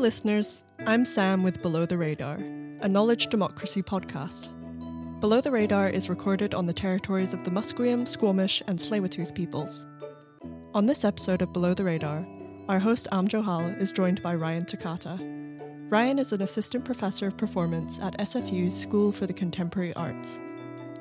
[0.00, 0.64] listeners.
[0.86, 2.36] I'm Sam with Below the Radar,
[2.80, 4.48] a knowledge democracy podcast.
[5.20, 9.86] Below the Radar is recorded on the territories of the Musqueam, Squamish, and Tsleil-Waututh peoples.
[10.72, 12.26] On this episode of Below the Radar,
[12.66, 15.20] our host Am Johal is joined by Ryan Tacata.
[15.90, 20.40] Ryan is an assistant professor of performance at SFU's School for the Contemporary Arts.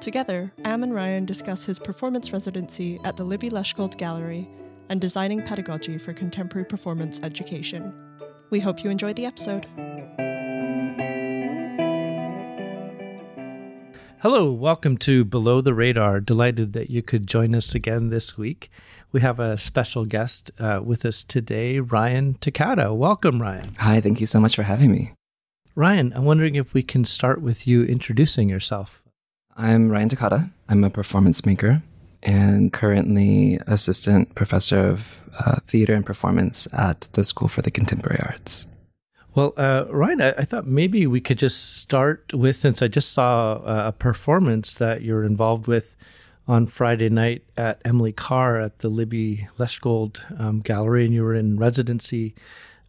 [0.02, 4.46] Together, Am and Ryan discuss his performance residency at the Libby Leshgold Gallery
[4.90, 7.94] and designing pedagogy for contemporary performance education.
[8.50, 9.68] We hope you enjoyed the episode.
[14.22, 16.20] Hello, welcome to Below the Radar.
[16.20, 18.72] Delighted that you could join us again this week.
[19.12, 22.96] We have a special guest uh, with us today, Ryan Tacata.
[22.96, 23.76] Welcome, Ryan.
[23.78, 25.14] Hi, thank you so much for having me.
[25.76, 29.04] Ryan, I'm wondering if we can start with you introducing yourself.
[29.56, 30.52] I'm Ryan Tacata.
[30.68, 31.84] I'm a performance maker
[32.24, 38.20] and currently assistant professor of uh, theater and performance at the School for the Contemporary
[38.22, 38.68] Arts.
[39.36, 43.14] Well, uh, Ryan, I, I, thought maybe we could just start with since I just
[43.14, 45.96] saw uh, a performance that you're involved with
[46.48, 51.36] on Friday night at Emily Carr at the Libby Leshgold um, Gallery, and you were
[51.36, 52.34] in residency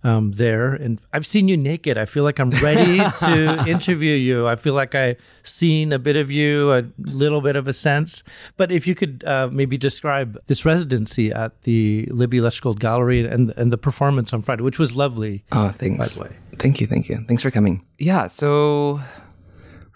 [0.03, 0.75] um, there.
[0.75, 1.99] And I've seen you naked.
[1.99, 4.49] I feel like I'm ready to interview you.
[4.49, 8.23] I feel like I've seen a bit of you, a little bit of a sense.
[8.57, 13.53] But if you could uh, maybe describe this residency at the Libby Leshgold Gallery and
[13.57, 15.45] and the performance on Friday, which was lovely.
[15.53, 16.17] Oh, thanks.
[16.17, 17.25] By the way, thank you, thank you.
[17.27, 17.85] Thanks for coming.
[17.99, 18.27] Yeah.
[18.27, 19.01] So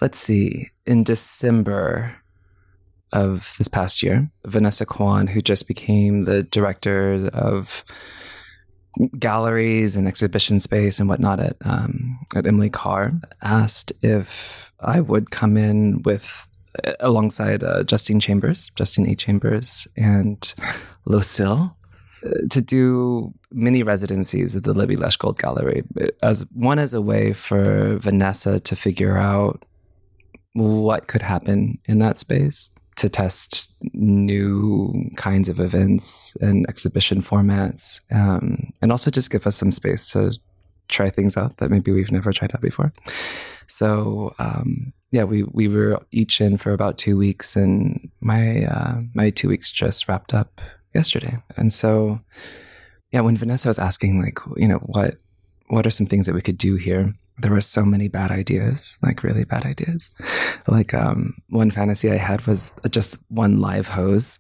[0.00, 0.70] let's see.
[0.86, 2.16] In December
[3.12, 7.84] of this past year, Vanessa Kwan, who just became the director of
[9.18, 15.30] galleries and exhibition space and whatnot at um, at Emily Carr asked if I would
[15.30, 16.46] come in with
[17.00, 19.14] alongside uh, Justine Chambers, Justine A.
[19.14, 20.54] Chambers, and
[21.04, 21.76] Lucille
[22.24, 25.84] uh, to do mini residencies at the Libby Leshgold Gallery
[26.22, 29.64] as one as a way for Vanessa to figure out
[30.54, 38.00] what could happen in that space to test new kinds of events and exhibition formats,
[38.12, 40.32] um, and also just give us some space to
[40.88, 42.92] try things out that maybe we've never tried out before.
[43.66, 49.00] So um, yeah, we we were each in for about two weeks, and my uh,
[49.14, 50.60] my two weeks just wrapped up
[50.94, 51.38] yesterday.
[51.56, 52.20] And so
[53.12, 55.16] yeah, when Vanessa was asking like you know what
[55.68, 58.98] what are some things that we could do here there were so many bad ideas,
[59.02, 60.10] like really bad ideas.
[60.68, 64.38] Like um, one fantasy I had was just one live hose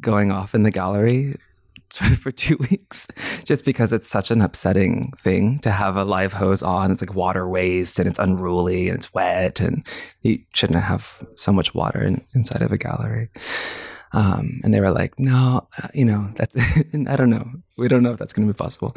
[0.00, 1.36] going off in the gallery
[2.22, 3.06] for two weeks,
[3.44, 6.90] just because it's such an upsetting thing to have a live hose on.
[6.90, 9.86] It's like water waste and it's unruly and it's wet, and
[10.22, 13.28] you shouldn't have so much water in, inside of a gallery.
[14.12, 16.56] Um, and they were like, no, uh, you know, that's,
[17.08, 17.48] I don't know.
[17.76, 18.96] We don't know if that's going to be possible.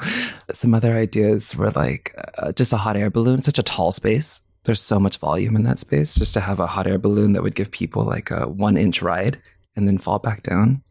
[0.51, 4.41] Some other ideas were like uh, just a hot air balloon, such a tall space.
[4.63, 6.15] There's so much volume in that space.
[6.15, 9.01] Just to have a hot air balloon that would give people like a one inch
[9.01, 9.41] ride
[9.75, 10.81] and then fall back down,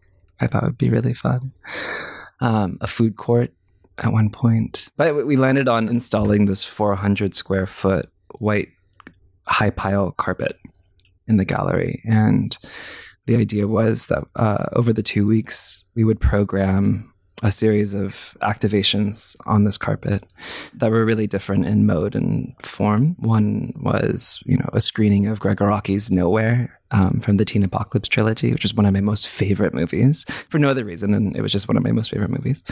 [0.41, 1.53] I thought would be really fun.
[2.41, 3.53] Um, a food court
[3.99, 4.89] at one point.
[4.97, 8.71] But we landed on installing this 400 square foot white
[9.47, 10.59] high pile carpet
[11.29, 12.03] in the gallery.
[12.05, 12.59] And
[13.27, 17.13] the idea was that uh, over the two weeks, we would program
[17.43, 20.25] a series of activations on this carpet
[20.75, 23.17] that were really different in mode and form.
[23.19, 28.09] One was, you know, a screening of Gregg Araki's Nowhere um, from the Teen Apocalypse
[28.09, 31.41] trilogy, which is one of my most favorite movies for no other reason than it
[31.41, 32.63] was just one of my most favorite movies.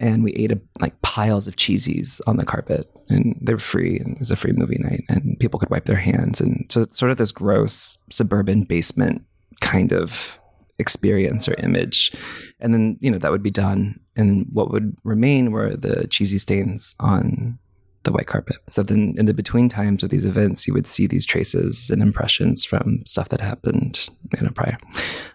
[0.00, 3.98] And we ate a, like piles of cheesies on the carpet, and they were free,
[3.98, 6.86] and it was a free movie night, and people could wipe their hands, and so
[6.90, 9.22] sort of this gross suburban basement
[9.60, 10.38] kind of
[10.78, 12.12] experience or image.
[12.60, 13.98] And then, you know, that would be done.
[14.14, 17.58] And what would remain were the cheesy stains on
[18.02, 18.56] the white carpet.
[18.70, 22.00] So then in the between times of these events, you would see these traces and
[22.00, 24.78] impressions from stuff that happened, you know, prior.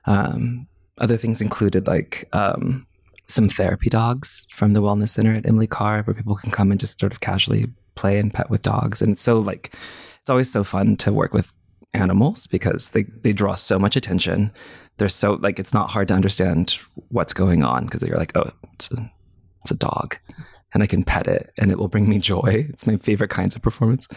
[0.06, 0.68] Um,
[0.98, 2.88] other things included like um,
[3.28, 6.80] some therapy dogs from the wellness center at Emily Carr, where people can come and
[6.80, 9.02] just sort of casually play and pet with dogs.
[9.02, 9.76] And it's so like,
[10.22, 11.52] it's always so fun to work with
[11.94, 14.52] animals because they, they draw so much attention.
[14.98, 16.78] They're so like it's not hard to understand
[17.10, 19.12] what's going on because you're like, oh, it's a
[19.62, 20.18] it's a dog.
[20.74, 22.66] And I can pet it and it will bring me joy.
[22.70, 24.08] It's my favorite kinds of performance.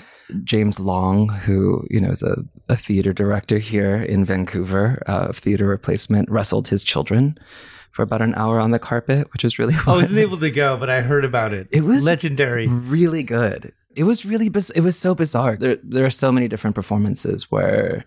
[0.44, 2.36] James Long, who, you know, is a,
[2.68, 7.36] a theater director here in Vancouver uh, of theater replacement, wrestled his children
[7.94, 9.94] for about an hour on the carpet, which was really fun.
[9.94, 11.68] I wasn't able to go, but I heard about it.
[11.70, 12.66] It was legendary.
[12.66, 15.56] Really good it was really biz- it was so bizarre.
[15.56, 18.04] There there are so many different performances where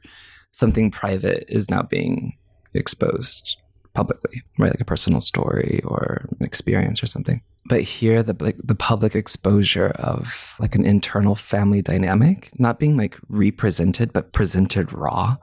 [0.51, 2.37] something private is now being
[2.73, 3.57] exposed
[3.93, 4.71] publicly, right?
[4.71, 7.41] Like a personal story or an experience or something.
[7.65, 12.97] But here, the like, the public exposure of like an internal family dynamic, not being
[12.97, 15.37] like represented, but presented raw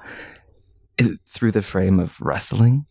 [0.98, 2.86] it, through the frame of wrestling,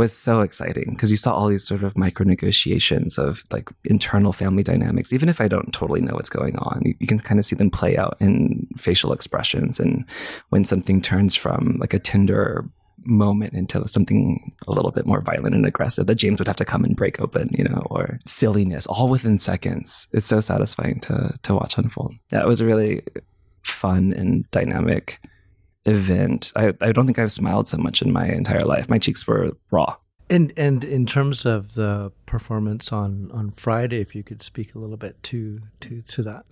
[0.00, 4.32] was so exciting because you saw all these sort of micro negotiations of like internal
[4.32, 5.12] family dynamics.
[5.12, 7.54] Even if I don't totally know what's going on, you, you, can kind of see
[7.54, 10.06] them play out in facial expressions and
[10.48, 12.64] when something turns from like a tender
[13.04, 16.64] moment into something a little bit more violent and aggressive that James would have to
[16.64, 20.08] come and break open, you know, or silliness, all within seconds.
[20.12, 22.14] It's so satisfying to to watch unfold.
[22.30, 23.02] That was a really
[23.62, 25.20] fun and dynamic
[25.84, 26.52] event.
[26.56, 28.90] I, I don't think I've smiled so much in my entire life.
[28.90, 29.96] My cheeks were raw.
[30.28, 34.78] And and in terms of the performance on on Friday, if you could speak a
[34.78, 36.44] little bit to to to that.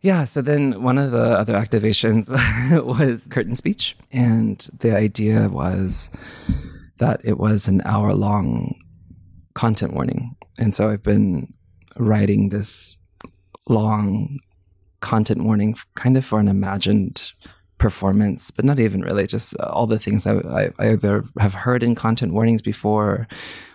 [0.00, 2.28] Yeah, so then one of the other activations
[2.84, 3.96] was curtain speech.
[4.12, 6.10] And the idea was
[6.98, 8.74] that it was an hour long
[9.54, 10.36] content warning.
[10.58, 11.52] And so I've been
[11.96, 12.98] writing this
[13.68, 14.38] long
[15.00, 17.32] content warning kind of for an imagined
[17.78, 21.94] performance, but not even really, just all the things I, I, either have heard in
[21.94, 23.26] content warnings before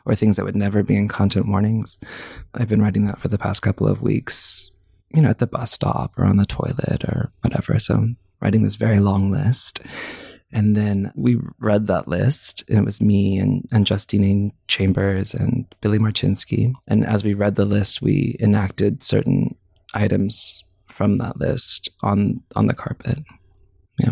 [0.06, 1.98] or things that would never be in content warnings.
[2.54, 4.72] I've been writing that for the past couple of weeks
[5.12, 7.80] you know, at the bus stop or on the toilet or whatever.
[7.80, 9.82] So I'm writing this very long list.
[10.52, 15.66] And then we read that list, and it was me and, and Justine Chambers and
[15.80, 16.74] Billy Marchenski.
[16.88, 19.56] And as we read the list, we enacted certain
[19.94, 23.20] items from that list on on the carpet.
[24.00, 24.12] Yeah.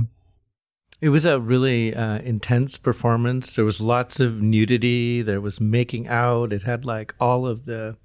[1.00, 3.56] It was a really uh, intense performance.
[3.56, 5.22] There was lots of nudity.
[5.22, 6.51] There was making out.
[6.51, 7.98] It had like all of the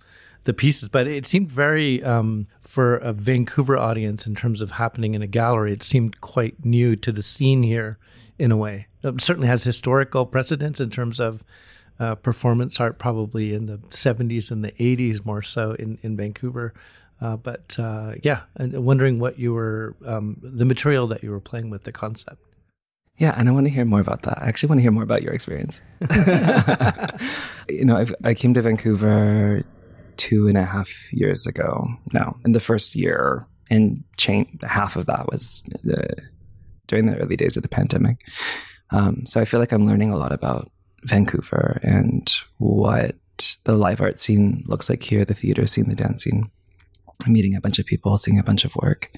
[0.44, 5.14] the pieces, but it seemed very um, for a Vancouver audience in terms of happening
[5.14, 5.72] in a gallery.
[5.72, 7.96] It seemed quite new to the scene here,
[8.42, 8.88] in a way.
[9.04, 11.44] It certainly has historical precedence in terms of
[12.00, 16.74] uh, performance art, probably in the '70s and the '80s more so in in Vancouver.
[17.22, 21.40] Uh, but uh, yeah, and wondering what you were um, the material that you were
[21.40, 22.42] playing with, the concept.
[23.16, 24.42] Yeah, and I want to hear more about that.
[24.42, 25.80] I actually want to hear more about your experience.
[27.68, 29.64] you know, I've, I came to Vancouver
[30.16, 31.86] two and a half years ago.
[32.12, 36.14] now, in the first year, and chain, half of that was uh,
[36.88, 38.18] during the early days of the pandemic.
[38.90, 40.70] Um, so I feel like I'm learning a lot about
[41.04, 43.16] Vancouver and what
[43.64, 46.50] the live art scene looks like here, the theater scene, the dance scene.
[47.26, 49.10] Meeting a bunch of people, seeing a bunch of work,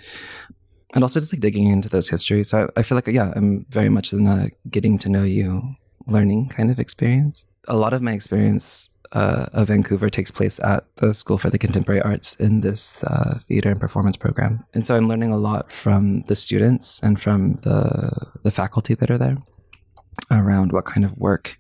[0.95, 2.49] and also just like digging into those histories.
[2.51, 5.75] So I, I feel like, yeah, I'm very much in a getting to know you,
[6.07, 7.45] learning kind of experience.
[7.69, 11.59] A lot of my experience uh, of Vancouver takes place at the School for the
[11.59, 14.65] Contemporary Arts in this uh, theater and performance program.
[14.75, 18.11] And so I'm learning a lot from the students and from the
[18.43, 19.39] the faculty that are there
[20.31, 21.59] around what kind of work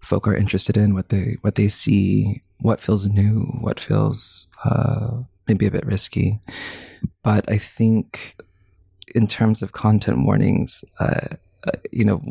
[0.00, 5.22] folk are interested in, what they what they see, what feels new, what feels uh,
[5.48, 6.40] maybe a bit risky.
[7.22, 8.36] But I think
[9.14, 12.22] in terms of content warnings, uh, uh, you know,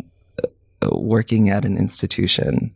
[0.81, 2.75] uh, working at an institution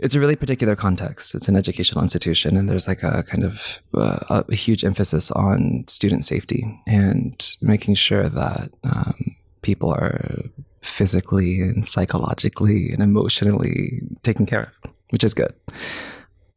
[0.00, 1.34] it's a really particular context.
[1.34, 5.84] It's an educational institution, and there's like a kind of uh, a huge emphasis on
[5.86, 10.42] student safety and making sure that um, people are
[10.82, 15.54] physically and psychologically and emotionally taken care of, which is good.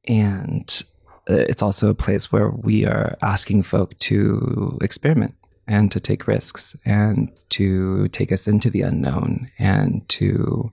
[0.08, 0.84] And
[1.28, 5.36] it's also a place where we are asking folk to experiment
[5.68, 10.72] and to take risks and to take us into the unknown and to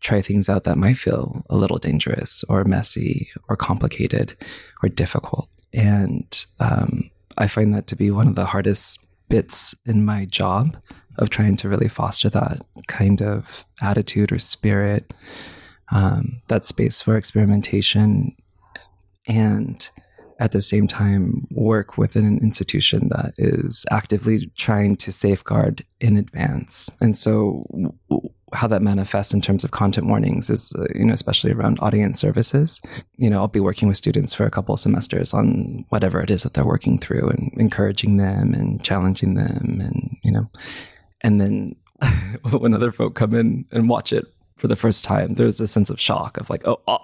[0.00, 4.36] try things out that might feel a little dangerous or messy or complicated
[4.82, 5.48] or difficult.
[5.72, 8.98] And um, I find that to be one of the hardest
[9.28, 10.76] bits in my job
[11.18, 15.14] of trying to really foster that kind of attitude or spirit,
[15.90, 18.36] um, that space for experimentation,
[19.26, 19.88] and
[20.38, 26.16] at the same time work within an institution that is actively trying to safeguard in
[26.16, 26.90] advance.
[27.00, 27.64] And so,
[28.52, 32.20] how that manifests in terms of content warnings is, uh, you know, especially around audience
[32.20, 32.80] services.
[33.16, 36.30] You know, I'll be working with students for a couple of semesters on whatever it
[36.30, 40.48] is that they're working through and encouraging them and challenging them and, you know,
[41.22, 41.74] and then
[42.50, 44.26] when other folk come in and watch it
[44.56, 46.98] for the first time, there's a sense of shock of like, oh, oh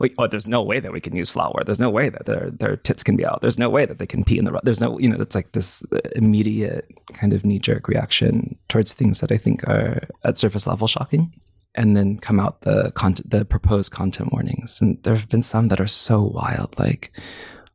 [0.00, 1.62] we, oh, there's no way that we can use flour.
[1.64, 3.42] There's no way that their their tits can be out.
[3.42, 4.58] There's no way that they can pee in the.
[4.62, 5.82] There's no, you know, it's like this
[6.16, 10.88] immediate kind of knee jerk reaction towards things that I think are at surface level
[10.88, 11.32] shocking,
[11.74, 15.68] and then come out the content, the proposed content warnings, and there have been some
[15.68, 16.78] that are so wild.
[16.78, 17.12] Like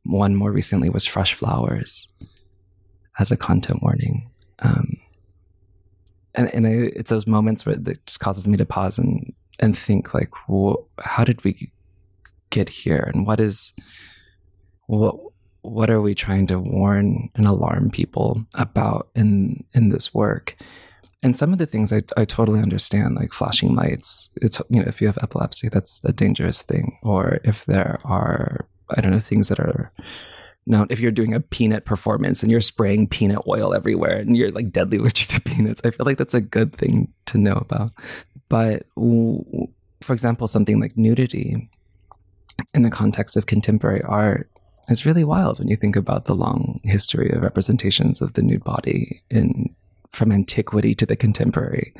[0.02, 2.08] one more recently was fresh flowers
[3.20, 4.28] as a content warning.
[4.58, 4.95] Um,
[6.36, 9.76] and, and I, it's those moments where it just causes me to pause and and
[9.76, 11.72] think like, well, how did we
[12.50, 13.74] get here, and what is
[14.86, 15.16] what
[15.62, 20.56] what are we trying to warn and alarm people about in in this work?
[21.22, 24.30] And some of the things I, I totally understand, like flashing lights.
[24.36, 26.98] It's you know, if you have epilepsy, that's a dangerous thing.
[27.02, 29.90] Or if there are, I don't know, things that are
[30.66, 34.50] now if you're doing a peanut performance and you're spraying peanut oil everywhere and you're
[34.50, 37.92] like deadly allergic to peanuts, I feel like that's a good thing to know about.
[38.48, 41.68] But for example, something like nudity
[42.74, 44.50] in the context of contemporary art
[44.88, 48.64] is really wild when you think about the long history of representations of the nude
[48.64, 49.74] body in
[50.12, 51.92] from antiquity to the contemporary.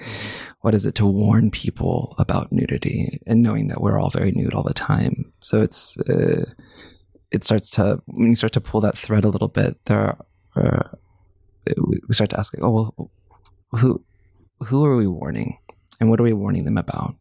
[0.62, 4.54] What is it to warn people about nudity and knowing that we're all very nude
[4.54, 5.32] all the time?
[5.40, 6.46] So it's uh,
[7.36, 10.16] it starts to when you start to pull that thread a little bit, there
[10.56, 10.88] are, uh,
[12.08, 13.10] we start to ask, oh well,
[13.80, 14.02] who
[14.66, 15.58] who are we warning,
[16.00, 17.14] and what are we warning them about?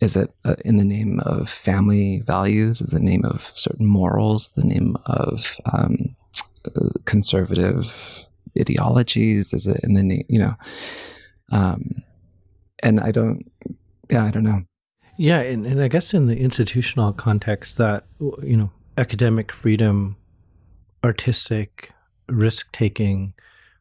[0.00, 2.80] Is it uh, in the name of family values?
[2.80, 4.48] Is the name of certain morals?
[4.56, 6.16] The name of um,
[7.04, 7.94] conservative
[8.58, 9.52] ideologies?
[9.52, 10.54] Is it in the name, you know?
[11.52, 12.02] Um,
[12.82, 13.50] and I don't,
[14.08, 14.62] yeah, I don't know.
[15.18, 20.16] Yeah, and, and I guess in the institutional context, that you know, academic freedom,
[21.04, 21.92] artistic
[22.28, 23.34] risk taking,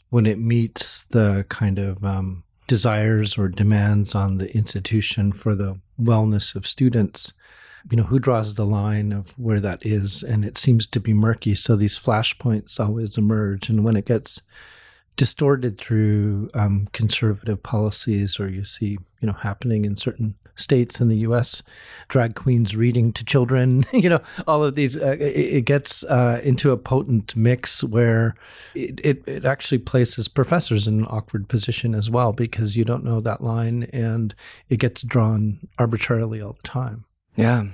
[0.09, 5.79] when it meets the kind of um, desires or demands on the institution for the
[6.01, 7.33] wellness of students,
[7.91, 10.23] you know, who draws the line of where that is?
[10.23, 11.55] And it seems to be murky.
[11.55, 13.69] So these flashpoints always emerge.
[13.69, 14.41] And when it gets
[15.15, 21.07] distorted through um, conservative policies, or you see, you know, happening in certain states in
[21.07, 21.63] the U.S.,
[22.07, 26.41] drag queens reading to children, you know, all of these, uh, it, it, gets uh,
[26.43, 28.35] into a potent mix where
[28.75, 33.03] it, it, it actually places professors in an awkward position as well because you don't
[33.03, 34.35] know that line and
[34.69, 37.05] it gets drawn arbitrarily all the time.
[37.35, 37.65] Yeah.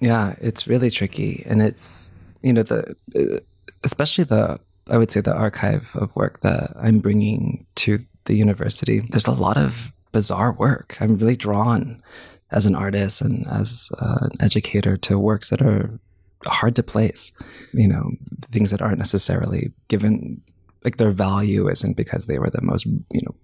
[0.00, 0.34] Yeah.
[0.40, 1.44] It's really tricky.
[1.46, 3.40] And it's, you know, the, uh,
[3.84, 9.00] especially the, I would say the archive of work that I'm bringing to the university.
[9.10, 10.96] There's a lot of bizarre work.
[11.00, 12.02] I'm really drawn
[12.50, 15.98] as an artist and as uh, an educator to works that are
[16.46, 17.32] hard to place.
[17.72, 18.10] You know,
[18.50, 20.40] things that aren't necessarily given
[20.84, 23.34] like their value isn't because they were the most you know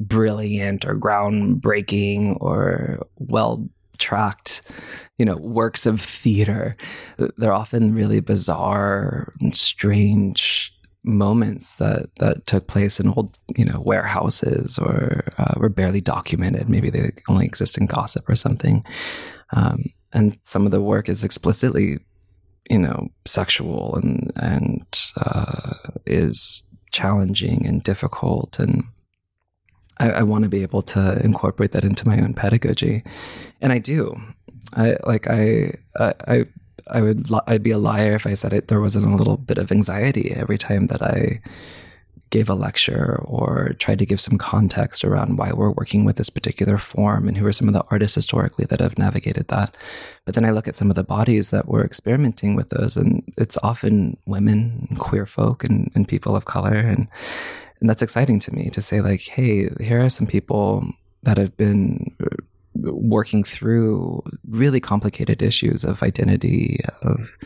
[0.00, 3.66] brilliant or groundbreaking or well
[3.98, 4.62] tracked
[5.16, 6.76] you know works of theater
[7.38, 10.75] they're often really bizarre and strange
[11.06, 16.68] moments that that took place in old you know warehouses or uh, were barely documented.
[16.68, 18.84] Maybe they only exist in gossip or something.
[19.52, 21.98] Um, and some of the work is explicitly
[22.68, 24.84] you know sexual and and
[25.16, 28.58] uh, is challenging and difficult.
[28.58, 28.84] And
[29.98, 33.04] I, I want to be able to incorporate that into my own pedagogy.
[33.60, 34.20] And I do.
[34.72, 36.44] I like I I I
[36.94, 39.72] would I'd be a liar if I said it there wasn't a little bit of
[39.72, 41.40] anxiety every time that I
[42.30, 46.28] gave a lecture or tried to give some context around why we're working with this
[46.28, 49.76] particular form and who are some of the artists historically that have navigated that.
[50.24, 53.22] But then I look at some of the bodies that were experimenting with those, and
[53.38, 57.08] it's often women, queer folk, and, and people of color, and
[57.80, 60.84] and that's exciting to me to say like, hey, here are some people
[61.22, 62.16] that have been
[62.82, 67.36] working through really complicated issues of identity, of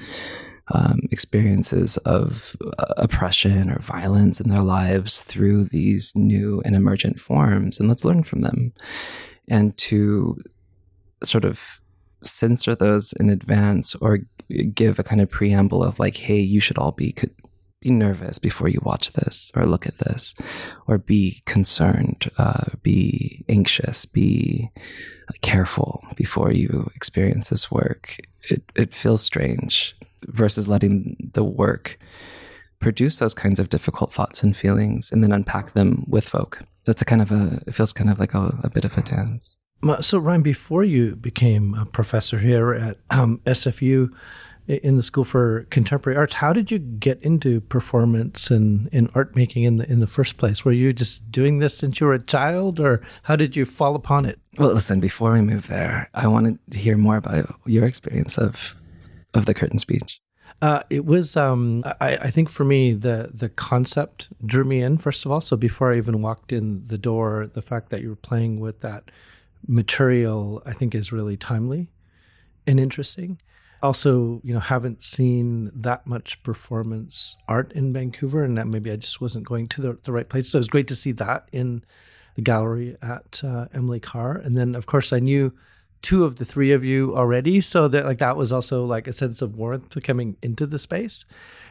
[0.72, 7.18] um, experiences of uh, oppression or violence in their lives through these new and emergent
[7.18, 7.80] forms.
[7.80, 8.72] And let's learn from them.
[9.48, 10.40] And to
[11.24, 11.80] sort of
[12.22, 14.18] censor those in advance or
[14.74, 17.14] give a kind of preamble of like, hey, you should all be
[17.80, 20.34] be nervous before you watch this or look at this,
[20.86, 24.70] or be concerned, uh, be anxious, be
[25.40, 28.16] careful before you experience this work.
[28.48, 29.96] It, it feels strange
[30.26, 31.98] versus letting the work
[32.80, 36.58] produce those kinds of difficult thoughts and feelings and then unpack them with folk.
[36.84, 38.96] So it's a kind of a, it feels kind of like a, a bit of
[38.96, 39.58] a dance.
[40.00, 44.10] So, Ryan, before you became a professor here at um, SFU,
[44.70, 46.36] in the School for Contemporary Arts.
[46.36, 50.36] How did you get into performance and, and art making in the in the first
[50.36, 50.64] place?
[50.64, 53.94] Were you just doing this since you were a child, or how did you fall
[53.94, 54.38] upon it?
[54.58, 55.00] Well, listen.
[55.00, 58.74] Before we move there, I wanted to hear more about your experience of
[59.34, 60.20] of the curtain speech.
[60.62, 64.98] Uh, it was, um, I, I, think, for me, the the concept drew me in
[64.98, 65.40] first of all.
[65.40, 68.80] So before I even walked in the door, the fact that you were playing with
[68.80, 69.10] that
[69.66, 71.88] material, I think, is really timely
[72.66, 73.40] and interesting
[73.82, 78.96] also, you know, haven't seen that much performance art in Vancouver, and that maybe I
[78.96, 80.50] just wasn't going to the, the right place.
[80.50, 81.82] So it was great to see that in
[82.36, 84.36] the gallery at uh, Emily Carr.
[84.36, 85.52] And then, of course, I knew
[86.02, 87.60] two of the three of you already.
[87.60, 91.24] So that like that was also like a sense of warmth coming into the space.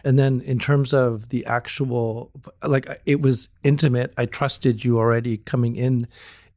[0.04, 2.32] And then in terms of the actual
[2.64, 4.14] like it was intimate.
[4.18, 6.08] I trusted you already coming in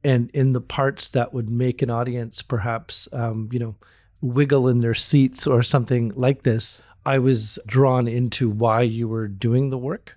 [0.05, 3.75] and in the parts that would make an audience perhaps um, you know,
[4.23, 6.81] wiggle in their seats or something like this.
[7.05, 10.17] I was drawn into why you were doing the work.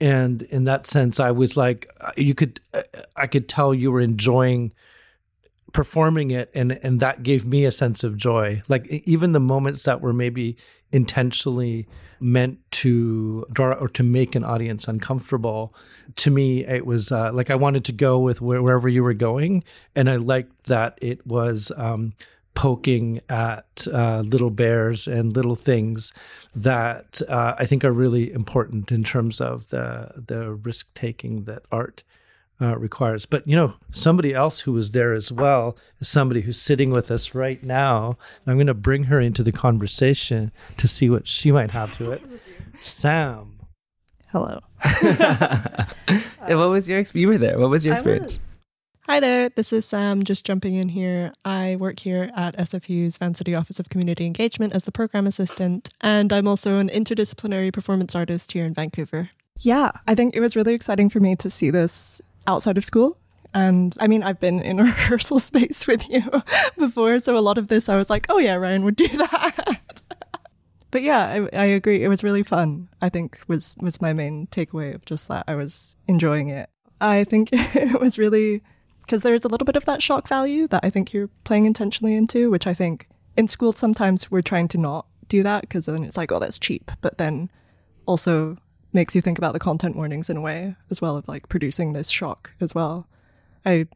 [0.00, 2.60] And in that sense, I was like, you could,
[3.16, 4.72] I could tell you were enjoying
[5.72, 9.84] performing it and and that gave me a sense of joy like even the moments
[9.84, 10.56] that were maybe
[10.90, 11.86] intentionally
[12.18, 15.72] meant to draw or to make an audience uncomfortable
[16.16, 19.62] to me it was uh, like i wanted to go with wherever you were going
[19.94, 22.12] and i liked that it was um,
[22.54, 26.12] poking at uh, little bears and little things
[26.54, 31.62] that uh, i think are really important in terms of the the risk taking that
[31.70, 32.02] art
[32.60, 33.26] uh, requires.
[33.26, 37.10] But you know, somebody else who was there as well is somebody who's sitting with
[37.10, 38.18] us right now.
[38.46, 42.12] I'm going to bring her into the conversation to see what she might have to
[42.12, 42.22] it.
[42.80, 43.60] Sam.
[44.28, 44.60] Hello.
[46.46, 47.14] what was your experience?
[47.14, 47.58] You were there.
[47.58, 48.59] What was your experience?
[49.10, 51.32] Hi there, this is Sam, just jumping in here.
[51.44, 56.32] I work here at SFU's Vancity Office of Community Engagement as the program assistant, and
[56.32, 59.30] I'm also an interdisciplinary performance artist here in Vancouver.
[59.58, 63.18] Yeah, I think it was really exciting for me to see this outside of school.
[63.52, 66.22] And I mean, I've been in a rehearsal space with you
[66.78, 70.02] before, so a lot of this I was like, oh yeah, Ryan would do that.
[70.92, 72.04] but yeah, I, I agree.
[72.04, 72.88] It was really fun.
[73.02, 76.70] I think was was my main takeaway of just that I was enjoying it.
[77.00, 78.62] I think it was really
[79.10, 82.14] because there's a little bit of that shock value that I think you're playing intentionally
[82.14, 86.04] into, which I think in school sometimes we're trying to not do that because then
[86.04, 86.92] it's like, oh, that's cheap.
[87.00, 87.50] But then
[88.06, 88.56] also
[88.92, 91.92] makes you think about the content warnings in a way as well of like producing
[91.92, 93.08] this shock as well.
[93.66, 93.88] I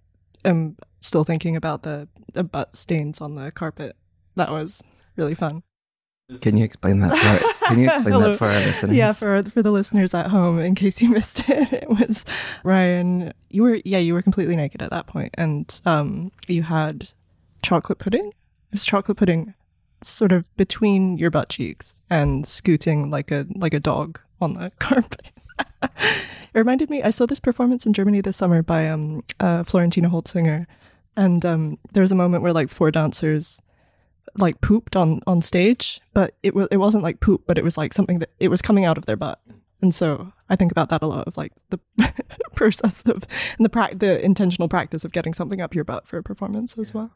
[0.45, 3.95] am still thinking about the, the butt stains on the carpet.
[4.35, 4.83] That was
[5.15, 5.63] really fun.
[6.41, 7.17] Can you explain that?
[7.17, 8.97] For, can you explain that for our listeners?
[8.97, 12.25] Yeah, for for the listeners at home, in case you missed it, it was
[12.63, 13.33] Ryan.
[13.51, 17.11] You were yeah, you were completely naked at that point, and um, you had
[17.63, 18.29] chocolate pudding.
[18.29, 19.53] It was chocolate pudding,
[20.03, 24.73] sort of between your butt cheeks and scooting like a like a dog on the
[24.79, 25.27] carpet.
[25.83, 27.03] it reminded me.
[27.03, 30.67] I saw this performance in Germany this summer by um, uh, Florentina Holzinger,
[31.17, 33.61] and um, there was a moment where like four dancers
[34.37, 37.79] like pooped on on stage, but it was it wasn't like poop, but it was
[37.79, 39.41] like something that it was coming out of their butt.
[39.81, 41.81] And so I think about that a lot of like the
[42.55, 43.25] process of
[43.59, 46.79] and the pra- the intentional practice of getting something up your butt for a performance
[46.79, 47.11] as well.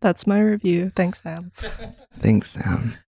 [0.00, 0.92] That's my review.
[0.94, 1.52] Thanks, Sam.
[2.20, 2.98] Thanks, Sam.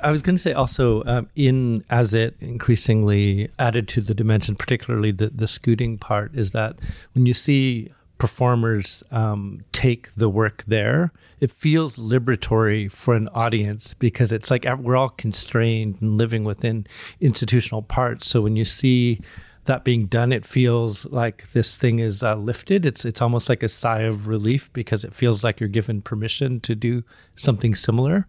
[0.00, 4.54] I was going to say also um, in as it increasingly added to the dimension,
[4.56, 6.78] particularly the the scooting part, is that
[7.14, 13.94] when you see performers um, take the work there, it feels liberatory for an audience
[13.94, 16.86] because it's like we're all constrained and living within
[17.20, 18.26] institutional parts.
[18.26, 19.20] So when you see
[19.64, 22.86] that being done, it feels like this thing is uh, lifted.
[22.86, 26.60] It's it's almost like a sigh of relief because it feels like you're given permission
[26.60, 27.04] to do
[27.36, 28.26] something similar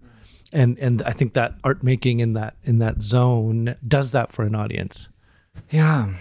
[0.52, 4.44] and and I think that art making in that in that zone does that for
[4.44, 5.10] an audience.
[5.70, 6.14] Yeah,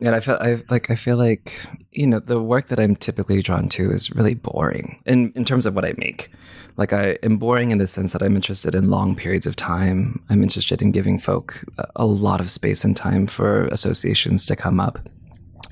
[0.00, 1.54] and I feel I like I feel like
[1.98, 5.66] you know the work that I'm typically drawn to is really boring in in terms
[5.66, 6.30] of what I make.
[6.76, 10.22] Like I am boring in the sense that I'm interested in long periods of time.
[10.30, 11.64] I'm interested in giving folk
[11.96, 15.00] a lot of space and time for associations to come up,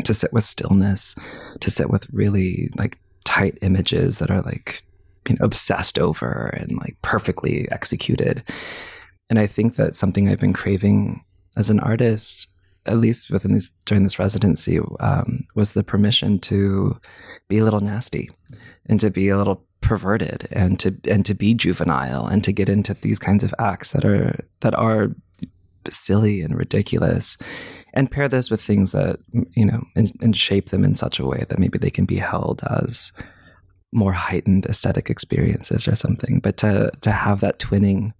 [0.02, 1.14] to sit with stillness,
[1.60, 4.82] to sit with really like tight images that are like
[5.28, 8.42] you know, obsessed over and like perfectly executed.
[9.30, 11.24] And I think that something I've been craving
[11.56, 12.48] as an artist,
[12.86, 16.98] at least within this during this residency, um, was the permission to
[17.48, 18.30] be a little nasty
[18.86, 22.68] and to be a little perverted and to and to be juvenile and to get
[22.68, 25.08] into these kinds of acts that are that are
[25.90, 27.36] silly and ridiculous
[27.94, 29.18] and pair those with things that
[29.52, 32.18] you know and, and shape them in such a way that maybe they can be
[32.18, 33.12] held as
[33.92, 36.40] more heightened aesthetic experiences or something.
[36.40, 38.12] But to to have that twinning,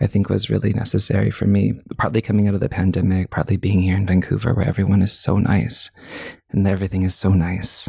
[0.00, 1.74] I think was really necessary for me.
[1.96, 5.38] Partly coming out of the pandemic, partly being here in Vancouver, where everyone is so
[5.38, 5.90] nice
[6.50, 7.88] and everything is so nice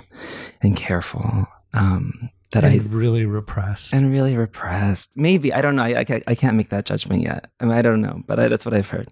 [0.62, 1.48] and careful.
[1.74, 5.12] Um, that and I really repressed and really repressed.
[5.16, 5.84] Maybe I don't know.
[5.84, 7.50] I, I, I can't make that judgment yet.
[7.60, 9.08] I, mean, I don't know, but I, that's what I've heard.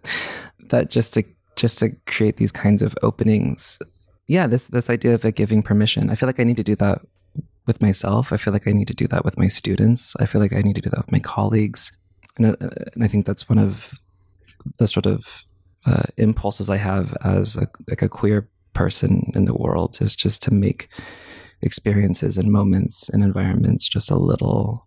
[0.70, 1.24] That just to
[1.56, 3.80] just to create these kinds of openings
[4.28, 6.10] yeah, this this idea of like giving permission.
[6.10, 7.02] I feel like I need to do that
[7.68, 8.34] with myself.
[8.34, 10.16] I feel like I need to do that with my students.
[10.20, 11.92] I feel like I need to do that with my colleagues.
[12.38, 12.56] And, uh,
[12.94, 13.94] and I think that's one of
[14.78, 15.26] the sort of
[15.86, 20.42] uh, impulses I have as a, like a queer person in the world is just
[20.44, 20.90] to make
[21.62, 24.86] experiences and moments and environments just a little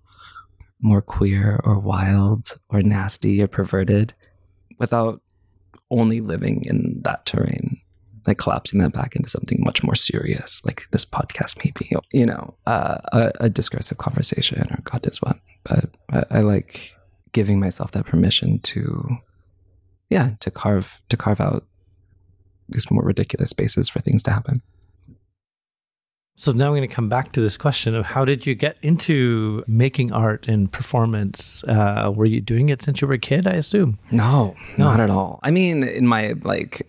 [0.81, 4.15] more queer or wild or nasty or perverted
[4.79, 5.21] without
[5.91, 7.81] only living in that terrain
[8.27, 12.55] like collapsing that back into something much more serious like this podcast maybe you know
[12.67, 15.39] uh, a, a, discursive conversation or god knows what.
[15.65, 16.95] But I, I like
[17.33, 19.17] giving myself that permission to
[20.09, 21.65] yeah to carve to carve out
[22.69, 24.63] these more ridiculous spaces for things to happen
[26.41, 28.79] so now I'm going to come back to this question of how did you get
[28.81, 31.63] into making art and performance?
[31.65, 33.47] Uh, were you doing it since you were a kid?
[33.47, 33.99] I assume.
[34.11, 35.41] No, no, not at all.
[35.43, 36.89] I mean, in my like,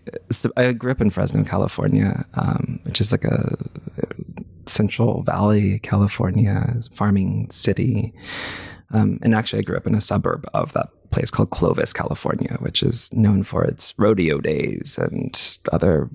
[0.56, 3.58] I grew up in Fresno, California, um, which is like a
[4.64, 8.14] Central Valley, California farming city.
[8.92, 12.56] Um, and actually, I grew up in a suburb of that place called Clovis, California,
[12.60, 16.08] which is known for its rodeo days and other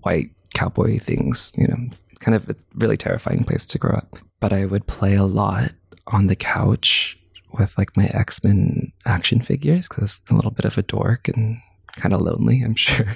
[0.00, 1.90] white cowboy things, you know,
[2.24, 4.18] kind of a really terrifying place to grow up.
[4.40, 5.72] But I would play a lot
[6.06, 7.18] on the couch
[7.58, 11.58] with like my X Men action figures because a little bit of a dork and
[11.96, 13.14] kind of lonely, I'm sure.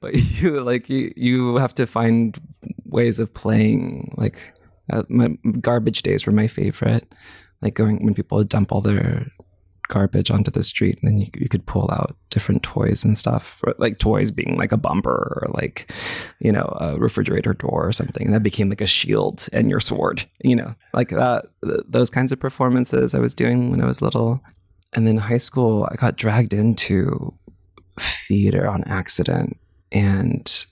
[0.00, 2.38] but you like you you have to find
[2.84, 4.12] ways of playing.
[4.16, 4.38] Like
[4.92, 5.28] uh, my
[5.60, 7.12] garbage days were my favorite.
[7.62, 9.26] Like going when people would dump all their
[9.90, 13.60] garbage onto the street and then you, you could pull out different toys and stuff
[13.78, 15.92] like toys being like a bumper or like
[16.38, 19.80] you know a refrigerator door or something and that became like a shield and your
[19.80, 20.74] sword you know?
[20.94, 24.40] Like uh, that those kinds of performances i was doing when i was little.
[24.92, 27.34] And then high school i got dragged into
[27.98, 29.58] theater on accident
[29.92, 30.66] and